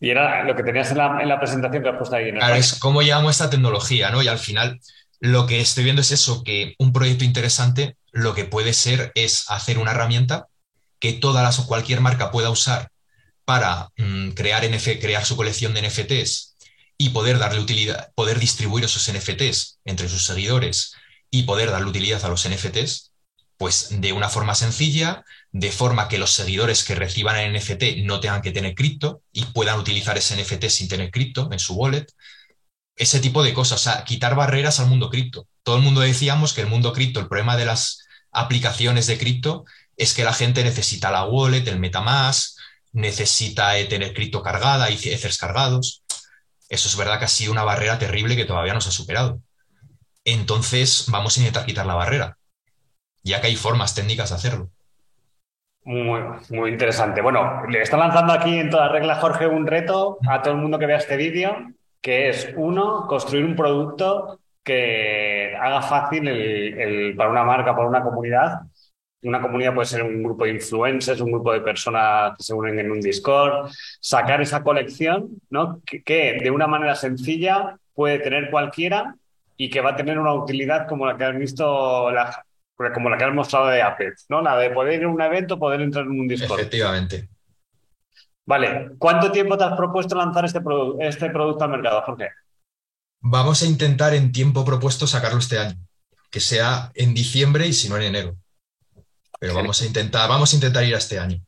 Y 0.00 0.10
era 0.10 0.44
lo 0.44 0.54
que 0.54 0.62
tenías 0.62 0.90
en 0.90 0.98
la, 0.98 1.38
presentación 1.38 1.82
que 1.82 1.88
has 1.88 1.96
puesto 1.96 2.16
ahí. 2.16 2.32
claro, 2.32 2.54
es 2.54 2.78
cómo 2.78 3.02
llevamos 3.02 3.32
esta 3.32 3.50
tecnología, 3.50 4.10
¿no? 4.10 4.22
Y 4.22 4.28
al 4.28 4.38
final 4.38 4.78
lo 5.20 5.46
que 5.46 5.60
estoy 5.60 5.84
viendo 5.84 6.02
es 6.02 6.10
eso, 6.10 6.44
que 6.44 6.74
un 6.78 6.92
proyecto 6.92 7.24
interesante 7.24 7.96
lo 8.12 8.34
que 8.34 8.44
puede 8.44 8.72
ser 8.74 9.12
es 9.14 9.50
hacer 9.50 9.78
una 9.78 9.92
herramienta 9.92 10.46
que 10.98 11.12
toda 11.12 11.42
las, 11.42 11.60
cualquier 11.60 12.00
marca 12.00 12.30
pueda 12.30 12.50
usar 12.50 12.90
para 13.44 13.90
mm, 13.96 14.30
crear, 14.30 14.62
crear 15.00 15.24
su 15.24 15.36
colección 15.36 15.72
de 15.74 15.82
NFTs 15.82 16.56
y 16.98 17.10
poder 17.10 17.38
darle 17.38 17.60
utilidad, 17.60 18.10
poder 18.14 18.38
distribuir 18.38 18.84
esos 18.84 19.10
NFTs 19.10 19.80
entre 19.84 20.08
sus 20.08 20.24
seguidores 20.24 20.94
y 21.30 21.42
poder 21.44 21.70
darle 21.70 21.88
utilidad 21.88 22.24
a 22.24 22.28
los 22.28 22.48
NFTs, 22.48 23.12
pues 23.58 23.88
de 23.90 24.12
una 24.12 24.28
forma 24.28 24.54
sencilla, 24.54 25.24
de 25.52 25.72
forma 25.72 26.08
que 26.08 26.18
los 26.18 26.32
seguidores 26.32 26.84
que 26.84 26.94
reciban 26.94 27.36
el 27.36 27.54
NFT 27.56 28.04
no 28.04 28.20
tengan 28.20 28.42
que 28.42 28.52
tener 28.52 28.74
cripto 28.74 29.22
y 29.32 29.44
puedan 29.46 29.78
utilizar 29.78 30.18
ese 30.18 30.36
NFT 30.40 30.66
sin 30.68 30.88
tener 30.88 31.10
cripto 31.10 31.48
en 31.50 31.58
su 31.58 31.74
wallet. 31.74 32.06
Ese 32.96 33.20
tipo 33.20 33.42
de 33.42 33.54
cosas, 33.54 33.80
o 33.80 33.84
sea, 33.84 34.04
quitar 34.04 34.34
barreras 34.34 34.80
al 34.80 34.86
mundo 34.86 35.10
cripto. 35.10 35.46
Todo 35.62 35.76
el 35.76 35.82
mundo 35.82 36.00
decíamos 36.00 36.52
que 36.52 36.62
el 36.62 36.66
mundo 36.66 36.92
cripto, 36.92 37.20
el 37.20 37.28
problema 37.28 37.56
de 37.56 37.66
las 37.66 38.06
aplicaciones 38.30 39.06
de 39.06 39.18
cripto 39.18 39.64
es 39.96 40.14
que 40.14 40.24
la 40.24 40.32
gente 40.32 40.62
necesita 40.64 41.10
la 41.10 41.24
wallet, 41.24 41.66
el 41.66 41.78
MetaMask, 41.78 42.58
necesita 42.92 43.78
eh, 43.78 43.86
tener 43.86 44.14
cripto 44.14 44.42
cargada 44.42 44.90
y 44.90 44.94
Ethers 44.94 45.38
cargados. 45.38 46.02
Eso 46.68 46.88
es 46.88 46.96
verdad 46.96 47.18
que 47.18 47.26
ha 47.26 47.28
sido 47.28 47.52
una 47.52 47.64
barrera 47.64 47.98
terrible 47.98 48.36
que 48.36 48.44
todavía 48.44 48.74
no 48.74 48.80
se 48.80 48.90
ha 48.90 48.92
superado 48.92 49.40
entonces 50.26 51.06
vamos 51.10 51.36
a 51.36 51.40
intentar 51.40 51.64
quitar 51.64 51.86
la 51.86 51.94
barrera, 51.94 52.36
ya 53.22 53.40
que 53.40 53.46
hay 53.46 53.56
formas 53.56 53.94
técnicas 53.94 54.30
de 54.30 54.36
hacerlo. 54.36 54.70
Muy, 55.84 56.70
interesante. 56.70 57.22
Bueno, 57.22 57.64
le 57.68 57.80
está 57.80 57.96
lanzando 57.96 58.32
aquí 58.32 58.58
en 58.58 58.70
toda 58.70 58.88
regla 58.88 59.14
Jorge 59.14 59.46
un 59.46 59.68
reto 59.68 60.18
a 60.28 60.42
todo 60.42 60.54
el 60.54 60.60
mundo 60.60 60.80
que 60.80 60.86
vea 60.86 60.96
este 60.96 61.16
vídeo, 61.16 61.56
que 62.00 62.28
es 62.28 62.52
uno, 62.56 63.06
construir 63.06 63.44
un 63.44 63.54
producto 63.54 64.40
que 64.64 65.54
haga 65.56 65.80
fácil 65.82 66.26
el, 66.26 67.14
para 67.14 67.30
una 67.30 67.44
marca, 67.44 67.76
para 67.76 67.88
una 67.88 68.02
comunidad. 68.02 68.62
Una 69.22 69.40
comunidad 69.40 69.74
puede 69.74 69.86
ser 69.86 70.02
un 70.02 70.24
grupo 70.24 70.44
de 70.44 70.50
influencers, 70.50 71.20
un 71.20 71.30
grupo 71.30 71.52
de 71.52 71.60
personas 71.60 72.36
que 72.36 72.42
se 72.42 72.52
unen 72.52 72.80
en 72.80 72.90
un 72.90 73.00
Discord, 73.00 73.70
sacar 74.00 74.40
esa 74.40 74.64
colección, 74.64 75.40
¿no? 75.50 75.80
que 75.84 76.38
de 76.42 76.50
una 76.50 76.66
manera 76.66 76.96
sencilla 76.96 77.78
puede 77.94 78.18
tener 78.18 78.50
cualquiera 78.50 79.14
y 79.56 79.70
que 79.70 79.80
va 79.80 79.90
a 79.90 79.96
tener 79.96 80.18
una 80.18 80.34
utilidad 80.34 80.86
como 80.86 81.06
la 81.06 81.16
que 81.16 81.24
has 81.24 81.36
visto, 81.36 82.10
la, 82.10 82.44
como 82.92 83.08
la 83.08 83.16
que 83.16 83.24
has 83.24 83.34
mostrado 83.34 83.68
de 83.68 83.82
Apple, 83.82 84.12
¿no? 84.28 84.42
La 84.42 84.56
de 84.58 84.70
poder 84.70 85.00
ir 85.00 85.04
a 85.04 85.08
un 85.08 85.20
evento, 85.20 85.58
poder 85.58 85.80
entrar 85.80 86.04
en 86.04 86.20
un 86.20 86.28
Discord. 86.28 86.60
Efectivamente. 86.60 87.28
Vale, 88.44 88.90
¿cuánto 88.98 89.32
tiempo 89.32 89.58
te 89.58 89.64
has 89.64 89.76
propuesto 89.76 90.14
lanzar 90.14 90.44
este, 90.44 90.60
este 91.00 91.30
producto 91.30 91.64
al 91.64 91.70
mercado, 91.70 92.02
Jorge? 92.02 92.30
Vamos 93.20 93.62
a 93.62 93.66
intentar 93.66 94.14
en 94.14 94.30
tiempo 94.30 94.64
propuesto 94.64 95.06
sacarlo 95.06 95.38
este 95.38 95.58
año. 95.58 95.76
que 96.30 96.40
sea 96.40 96.90
en 96.94 97.14
diciembre 97.14 97.66
y 97.66 97.72
si 97.72 97.88
no 97.88 97.96
en 97.96 98.02
enero. 98.02 98.36
Pero 99.40 99.54
vamos 99.54 99.80
a 99.80 99.86
intentar, 99.86 100.28
vamos 100.28 100.52
a 100.52 100.56
intentar 100.56 100.84
ir 100.84 100.94
a 100.94 100.98
este 100.98 101.18
año. 101.18 101.40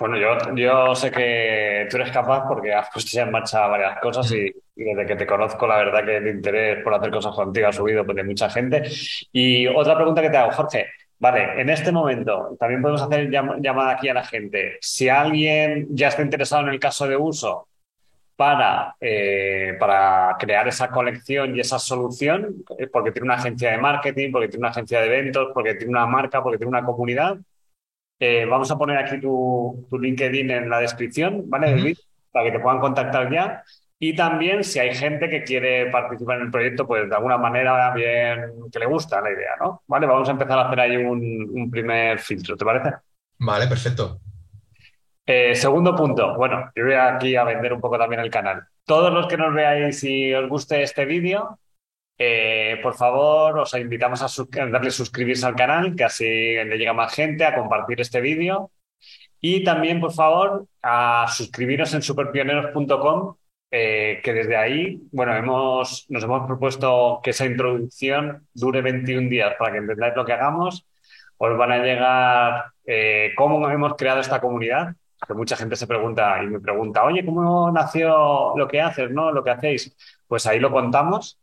Bueno, 0.00 0.16
yo, 0.16 0.54
yo 0.56 0.94
sé 0.94 1.10
que 1.10 1.86
tú 1.90 1.98
eres 1.98 2.10
capaz 2.10 2.48
porque 2.48 2.72
has 2.72 2.88
puesto 2.90 3.10
ya 3.12 3.24
en 3.24 3.30
marcha 3.30 3.66
varias 3.66 4.00
cosas 4.00 4.32
y, 4.32 4.50
desde 4.74 5.04
que 5.04 5.14
te 5.14 5.26
conozco, 5.26 5.66
la 5.66 5.76
verdad 5.76 6.02
que 6.06 6.16
el 6.16 6.26
interés 6.26 6.82
por 6.82 6.94
hacer 6.94 7.10
cosas 7.10 7.34
contigo 7.34 7.68
ha 7.68 7.72
subido 7.72 8.06
pues, 8.06 8.16
de 8.16 8.24
mucha 8.24 8.48
gente. 8.48 8.82
Y 9.30 9.66
otra 9.66 9.94
pregunta 9.96 10.22
que 10.22 10.30
te 10.30 10.38
hago, 10.38 10.52
Jorge. 10.52 10.86
Vale, 11.18 11.60
en 11.60 11.68
este 11.68 11.92
momento 11.92 12.56
también 12.58 12.80
podemos 12.80 13.02
hacer 13.02 13.28
llamada 13.30 13.90
aquí 13.90 14.08
a 14.08 14.14
la 14.14 14.24
gente. 14.24 14.78
Si 14.80 15.10
alguien 15.10 15.86
ya 15.90 16.08
está 16.08 16.22
interesado 16.22 16.62
en 16.62 16.70
el 16.70 16.80
caso 16.80 17.06
de 17.06 17.18
uso 17.18 17.68
para, 18.36 18.96
eh, 19.02 19.76
para 19.78 20.34
crear 20.38 20.66
esa 20.66 20.88
colección 20.88 21.54
y 21.54 21.60
esa 21.60 21.78
solución, 21.78 22.64
eh, 22.78 22.86
porque 22.86 23.12
tiene 23.12 23.26
una 23.26 23.34
agencia 23.34 23.70
de 23.70 23.76
marketing, 23.76 24.32
porque 24.32 24.48
tiene 24.48 24.62
una 24.62 24.70
agencia 24.70 24.98
de 25.02 25.08
eventos, 25.08 25.50
porque 25.52 25.74
tiene 25.74 25.90
una 25.90 26.06
marca, 26.06 26.42
porque 26.42 26.56
tiene 26.56 26.70
una 26.70 26.86
comunidad, 26.86 27.36
eh, 28.22 28.44
vamos 28.44 28.70
a 28.70 28.76
poner 28.76 28.98
aquí 28.98 29.18
tu, 29.18 29.86
LinkedIn 29.90 30.50
en 30.50 30.68
la 30.68 30.78
descripción, 30.78 31.44
¿vale? 31.48 31.96
para 32.30 32.44
que 32.44 32.52
te 32.52 32.60
puedan 32.60 32.78
contactar 32.78 33.32
ya. 33.32 33.64
Y 33.98 34.14
también 34.14 34.62
si 34.62 34.78
hay 34.78 34.94
gente 34.94 35.28
que 35.28 35.42
quiere 35.42 35.90
participar 35.90 36.36
en 36.36 36.44
el 36.44 36.50
proyecto, 36.50 36.86
pues 36.86 37.08
de 37.08 37.14
alguna 37.16 37.38
manera 37.38 37.92
bien 37.92 38.52
que 38.70 38.78
le 38.78 38.86
gusta 38.86 39.20
la 39.20 39.30
idea, 39.30 39.56
¿no? 39.58 39.82
Vale, 39.86 40.06
vamos 40.06 40.28
a 40.28 40.32
empezar 40.32 40.58
a 40.58 40.66
hacer 40.66 40.80
ahí 40.80 40.96
un, 40.96 41.70
primer 41.70 42.18
filtro, 42.18 42.56
¿te 42.56 42.64
parece? 42.64 42.94
Vale, 43.38 43.66
perfecto. 43.66 44.20
Eh, 45.26 45.54
segundo 45.54 45.94
punto, 45.94 46.34
bueno, 46.36 46.70
yo 46.74 46.84
voy 46.84 46.94
aquí 46.94 47.36
a 47.36 47.44
vender 47.44 47.72
un 47.72 47.80
poco 47.80 47.98
también 47.98 48.20
el 48.20 48.30
canal. 48.30 48.64
Todos 48.84 49.12
los 49.12 49.26
que 49.26 49.36
nos 49.36 49.54
veáis 49.54 50.02
y 50.04 50.32
os 50.34 50.48
guste 50.48 50.82
este 50.82 51.04
vídeo, 51.04 51.58
eh, 52.22 52.78
por 52.82 52.94
favor, 52.94 53.60
os 53.60 53.72
invitamos 53.74 54.20
a, 54.20 54.28
darle 54.70 54.90
suscribirse 54.90 55.46
al 55.46 55.56
canal, 55.56 55.96
que 55.96 56.04
así 56.04 56.26
le 56.26 56.76
llega 56.76 56.92
más 56.92 57.14
gente, 57.14 57.46
a 57.46 57.54
compartir 57.54 57.98
este 58.02 58.20
vídeo. 58.20 58.70
Y 59.40 59.64
también, 59.64 60.00
por 60.00 60.12
favor, 60.12 60.66
a 60.82 61.26
suscribiros 61.30 61.94
en 61.94 62.02
superpioneros.com, 62.02 63.36
eh, 63.70 64.20
que 64.22 64.34
desde 64.34 64.54
ahí, 64.54 65.00
bueno, 65.12 65.34
hemos, 65.34 66.04
nos 66.10 66.22
hemos 66.22 66.46
propuesto 66.46 67.20
que 67.22 67.30
esa 67.30 67.46
introducción 67.46 68.46
dure 68.52 68.82
21 68.82 69.30
días 69.30 69.54
para 69.58 69.72
que 69.72 69.78
entendáis 69.78 70.14
lo 70.14 70.26
que 70.26 70.34
hagamos. 70.34 70.86
Os 71.38 71.56
van 71.56 71.72
a 71.72 71.78
llegar 71.78 72.64
eh, 72.84 73.32
cómo 73.34 73.66
hemos 73.70 73.94
creado 73.96 74.20
esta 74.20 74.42
comunidad, 74.42 74.94
que 75.26 75.32
mucha 75.32 75.56
gente 75.56 75.74
se 75.74 75.86
pregunta 75.86 76.42
y 76.42 76.48
me 76.48 76.60
pregunta, 76.60 77.02
oye, 77.02 77.24
¿cómo 77.24 77.72
nació 77.72 78.54
lo 78.58 78.68
que 78.68 78.82
haces, 78.82 79.10
no? 79.10 79.32
Lo 79.32 79.42
que 79.42 79.50
hacéis. 79.52 79.96
Pues 80.28 80.46
ahí 80.46 80.58
lo 80.60 80.70
contamos 80.70 81.40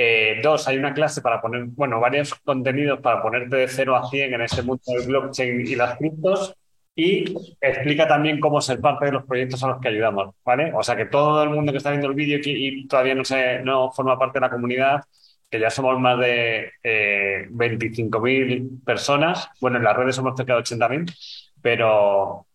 eh, 0.00 0.38
dos, 0.44 0.68
hay 0.68 0.78
una 0.78 0.94
clase 0.94 1.20
para 1.20 1.40
poner, 1.40 1.64
bueno, 1.70 1.98
varios 1.98 2.32
contenidos 2.36 3.00
para 3.00 3.20
ponerte 3.20 3.56
de 3.56 3.66
0 3.66 3.96
a 3.96 4.08
100 4.08 4.32
en 4.32 4.40
ese 4.42 4.62
mundo 4.62 4.80
del 4.86 5.08
blockchain 5.08 5.60
y 5.60 5.74
las 5.74 5.98
criptos. 5.98 6.54
Y 6.94 7.34
explica 7.60 8.06
también 8.06 8.38
cómo 8.38 8.60
ser 8.60 8.80
parte 8.80 9.06
de 9.06 9.12
los 9.12 9.24
proyectos 9.24 9.62
a 9.64 9.68
los 9.68 9.80
que 9.80 9.88
ayudamos, 9.88 10.36
¿vale? 10.44 10.72
O 10.72 10.84
sea 10.84 10.96
que 10.96 11.06
todo 11.06 11.42
el 11.42 11.50
mundo 11.50 11.72
que 11.72 11.78
está 11.78 11.90
viendo 11.90 12.08
el 12.08 12.14
vídeo 12.14 12.38
y, 12.44 12.86
todavía 12.86 13.16
no, 13.16 13.24
se, 13.24 13.60
no 13.60 13.90
forma 13.90 14.16
parte 14.18 14.38
de 14.38 14.46
la 14.46 14.50
comunidad, 14.50 15.02
que 15.50 15.58
ya 15.58 15.70
somos 15.70 15.98
más 15.98 16.18
de 16.20 16.72
eh, 16.82 17.48
25.000 17.50 18.84
personas, 18.84 19.48
bueno, 19.60 19.78
en 19.78 19.84
las 19.84 19.96
redes 19.96 20.14
somos 20.14 20.36
cerca 20.36 20.54
de 20.54 20.60
80.000, 20.60 21.12
pero 21.60 22.46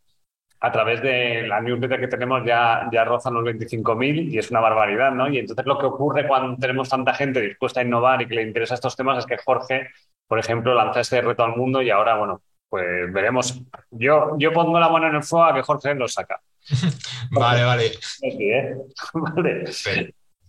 a 0.64 0.72
través 0.72 1.02
de 1.02 1.46
la 1.46 1.60
newsletter 1.60 2.00
que 2.00 2.08
tenemos 2.08 2.42
ya, 2.46 2.88
ya 2.90 3.04
rozan 3.04 3.34
los 3.34 3.44
25.000 3.44 4.32
y 4.32 4.38
es 4.38 4.50
una 4.50 4.62
barbaridad, 4.62 5.12
¿no? 5.12 5.28
Y 5.28 5.38
entonces 5.38 5.66
lo 5.66 5.78
que 5.78 5.88
ocurre 5.88 6.26
cuando 6.26 6.58
tenemos 6.58 6.88
tanta 6.88 7.14
gente 7.14 7.42
dispuesta 7.42 7.82
a 7.82 7.84
innovar 7.84 8.22
y 8.22 8.28
que 8.28 8.36
le 8.36 8.44
interesa 8.44 8.76
estos 8.76 8.96
temas 8.96 9.18
es 9.18 9.26
que 9.26 9.36
Jorge, 9.36 9.90
por 10.26 10.40
ejemplo, 10.40 10.74
lanza 10.74 11.02
este 11.02 11.20
reto 11.20 11.44
al 11.44 11.58
mundo 11.58 11.82
y 11.82 11.90
ahora, 11.90 12.16
bueno, 12.16 12.42
pues 12.70 13.12
veremos. 13.12 13.62
Yo, 13.92 14.38
yo 14.38 14.54
pongo 14.54 14.80
la 14.80 14.88
mano 14.88 15.10
en 15.10 15.16
el 15.16 15.24
fuego 15.24 15.44
a 15.44 15.54
que 15.54 15.64
Jorge 15.64 15.96
lo 15.96 16.08
saca. 16.08 16.40
vale, 17.32 17.64
vale. 17.66 17.92
¿eh? 18.22 18.74
vale. 19.14 19.66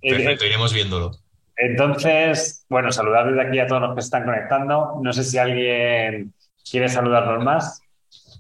Perfecto, 0.00 0.46
iremos 0.46 0.72
viéndolo. 0.72 1.11
Entonces, 1.57 2.64
bueno, 2.68 2.92
saludar 2.92 3.27
desde 3.27 3.48
aquí 3.48 3.59
a 3.59 3.66
todos 3.66 3.83
los 3.83 3.94
que 3.94 4.00
están 4.00 4.24
conectando. 4.24 5.00
No 5.03 5.12
sé 5.12 5.24
si 5.24 5.38
alguien 5.38 6.33
quiere 6.70 6.88
saludarnos 6.88 7.42
más. 7.42 7.84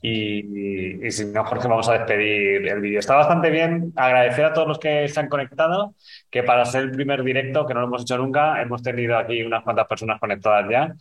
Y, 0.06 1.10
si 1.10 1.24
no, 1.24 1.42
Jorge, 1.46 1.66
vamos 1.66 1.88
a 1.88 1.94
despedir 1.94 2.68
el 2.68 2.80
vídeo. 2.82 2.98
Está 2.98 3.16
bastante 3.16 3.48
bien. 3.48 3.90
Agradecer 3.96 4.44
a 4.44 4.52
todos 4.52 4.68
los 4.68 4.78
que 4.78 5.08
se 5.08 5.18
han 5.18 5.30
conectado, 5.30 5.94
que 6.30 6.42
para 6.42 6.66
ser 6.66 6.82
el 6.82 6.90
primer 6.90 7.24
directo, 7.24 7.64
que 7.64 7.72
no 7.72 7.80
lo 7.80 7.86
hemos 7.86 8.02
hecho 8.02 8.18
nunca, 8.18 8.60
hemos 8.60 8.82
tenido 8.82 9.16
aquí 9.16 9.42
unas 9.42 9.64
cuantas 9.64 9.86
personas 9.86 10.20
conectadas 10.20 10.66
ya. 10.70 10.94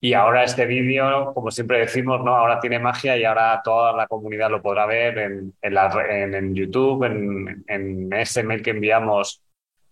Y 0.00 0.14
ahora 0.14 0.42
este 0.42 0.64
vídeo, 0.64 1.34
como 1.34 1.50
siempre 1.50 1.80
decimos, 1.80 2.24
¿no? 2.24 2.34
ahora 2.34 2.58
tiene 2.58 2.78
magia 2.78 3.14
y 3.18 3.24
ahora 3.24 3.60
toda 3.62 3.92
la 3.92 4.06
comunidad 4.06 4.50
lo 4.50 4.62
podrá 4.62 4.86
ver 4.86 5.18
en, 5.18 5.52
en, 5.60 6.54
YouTube, 6.54 7.04
en, 7.04 8.10
ese 8.14 8.42
mail 8.42 8.62
que 8.62 8.70
enviamos 8.70 9.42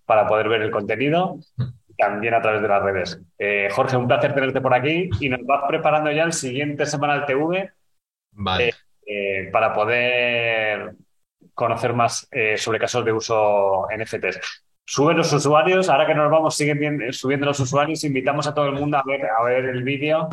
para 0.06 0.26
poder 0.26 0.48
ver 0.48 0.62
el 0.62 0.70
contenido 0.70 1.38
también 1.98 2.32
a 2.32 2.40
través 2.40 2.62
de 2.62 2.68
las 2.68 2.82
redes. 2.82 3.20
Eh, 3.38 3.68
Jorge, 3.72 3.98
un 3.98 4.08
placer 4.08 4.34
tenerte 4.34 4.62
por 4.62 4.72
aquí 4.72 5.10
y 5.20 5.28
nos 5.28 5.44
vas 5.44 5.64
preparando 5.68 6.10
ya 6.10 6.22
el 6.24 6.32
siguiente 6.32 6.86
Semanal 6.86 7.26
TV 7.26 7.70
Vale. 8.34 8.68
Eh, 8.68 8.74
eh, 9.06 9.50
para 9.52 9.72
poder 9.72 10.94
conocer 11.52 11.92
más 11.92 12.26
eh, 12.30 12.56
sobre 12.56 12.78
casos 12.78 13.04
de 13.04 13.12
uso 13.12 13.86
NFTs. 13.96 14.40
Suben 14.84 15.16
los 15.16 15.32
usuarios, 15.32 15.88
ahora 15.88 16.06
que 16.06 16.14
nos 16.14 16.30
vamos, 16.30 16.56
siguen 16.56 17.12
subiendo 17.12 17.46
los 17.46 17.60
usuarios, 17.60 18.04
invitamos 18.04 18.46
a 18.46 18.54
todo 18.54 18.66
el 18.66 18.74
mundo 18.74 18.98
a 18.98 19.02
ver, 19.06 19.26
a 19.26 19.42
ver 19.42 19.64
el 19.64 19.82
vídeo, 19.82 20.28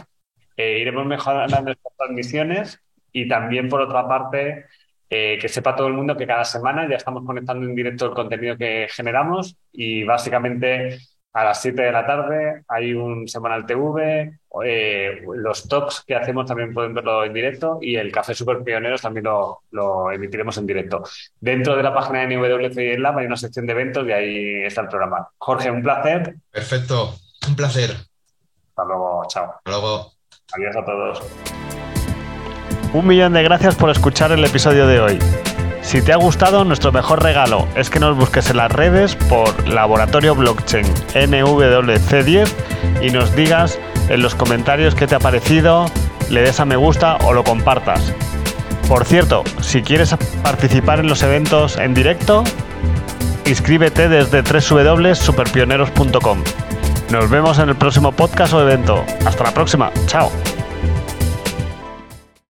iremos 0.58 1.06
mejorando 1.06 1.62
nuestras 1.62 1.96
transmisiones 1.98 2.80
y 3.14 3.30
también, 3.30 3.70
por 3.70 3.80
otra 3.80 4.06
parte, 4.08 4.66
que 5.08 5.48
sepa 5.48 5.74
todo 5.74 5.88
el 5.88 5.94
mundo 5.94 6.18
que 6.18 6.28
cada 6.28 6.44
semana 6.44 6.88
ya 6.90 6.98
estamos 6.98 7.24
conectando 7.26 7.66
en 7.66 7.76
directo 7.76 8.08
el 8.08 8.12
contenido 8.12 8.58
que 8.58 8.88
generamos 8.90 9.56
y 9.72 10.04
básicamente 10.04 11.00
a 11.34 11.44
las 11.46 11.62
7 11.62 11.82
de 11.82 11.92
la 11.92 12.06
tarde 12.06 12.64
hay 12.68 12.94
un 12.94 13.28
semanal 13.28 13.66
TV, 13.66 14.40
eh, 14.66 15.22
los 15.36 15.68
talks 15.68 16.04
que 16.06 16.16
hacemos 16.16 16.46
también 16.46 16.74
pueden 16.74 16.94
verlo 16.94 17.24
en 17.24 17.34
directo 17.34 17.80
y 17.82 17.96
el 17.96 18.12
Café 18.12 18.34
Super 18.34 18.64
Pioneros 18.64 19.02
también 19.02 19.26
lo, 19.26 20.12
emitiremos 20.12 20.58
en 20.58 20.68
directo. 20.68 21.04
Dentro 21.40 21.76
de 21.76 21.84
la 21.84 21.94
página 21.94 22.26
de 22.26 22.36
NWC 22.36 23.00
Lab 23.00 23.20
hay 23.20 23.28
una 23.28 23.38
sección 23.38 23.66
de 23.66 23.74
eventos 23.74 24.06
y 24.08 24.12
ahí 24.12 24.64
está 24.64 24.82
el 24.82 24.88
programa. 24.88 25.30
Jorge, 25.38 25.72
un 25.72 25.82
placer. 25.82 26.36
Perfecto, 26.52 27.16
un 27.48 27.56
placer. 27.56 27.92
Hasta 27.92 28.86
luego, 28.86 29.24
chao. 29.28 29.54
Hasta 29.58 29.72
luego. 29.72 30.12
Adiós 30.54 30.76
a 30.76 30.86
todos. 30.86 31.22
Un 32.94 33.08
millón 33.08 33.32
de 33.34 33.44
gracias 33.44 33.76
por 33.76 33.90
escuchar 33.90 34.34
el 34.34 34.44
episodio 34.44 34.86
de 34.86 35.00
hoy. 35.00 35.20
Si 35.82 36.02
te 36.02 36.14
ha 36.14 36.18
gustado, 36.18 36.64
nuestro 36.64 36.92
mejor 36.92 37.24
regalo 37.24 37.68
es 37.76 37.90
que 37.90 38.00
nos 38.00 38.16
busques 38.16 38.50
en 38.50 38.58
las 38.58 38.72
redes 38.72 39.16
por 39.16 39.68
Laboratorio 39.68 40.36
Blockchain 40.36 40.86
NWC10 41.14 42.50
y 43.02 43.10
nos 43.10 43.36
digas 43.36 43.80
en 44.10 44.22
los 44.22 44.36
comentarios 44.36 44.96
qué 44.96 45.08
te 45.08 45.16
ha 45.16 45.20
parecido, 45.20 45.86
le 46.30 46.42
des 46.42 46.60
a 46.60 46.66
me 46.66 46.76
gusta 46.76 47.18
o 47.24 47.34
lo 47.34 47.44
compartas. 47.44 48.14
Por 48.88 49.06
cierto, 49.06 49.44
si 49.62 49.82
quieres 49.82 50.16
participar 50.44 51.00
en 51.00 51.08
los 51.08 51.24
eventos 51.24 51.78
en 51.78 51.94
directo, 51.94 52.44
inscríbete 53.46 54.10
desde 54.10 54.42
www.superpioneros.com. 54.42 56.44
Nos 57.10 57.30
vemos 57.30 57.60
en 57.60 57.70
el 57.70 57.76
próximo 57.76 58.12
podcast 58.12 58.54
o 58.54 58.62
evento. 58.62 59.04
Hasta 59.26 59.44
la 59.44 59.54
próxima. 59.54 59.92
Chao. 60.08 60.32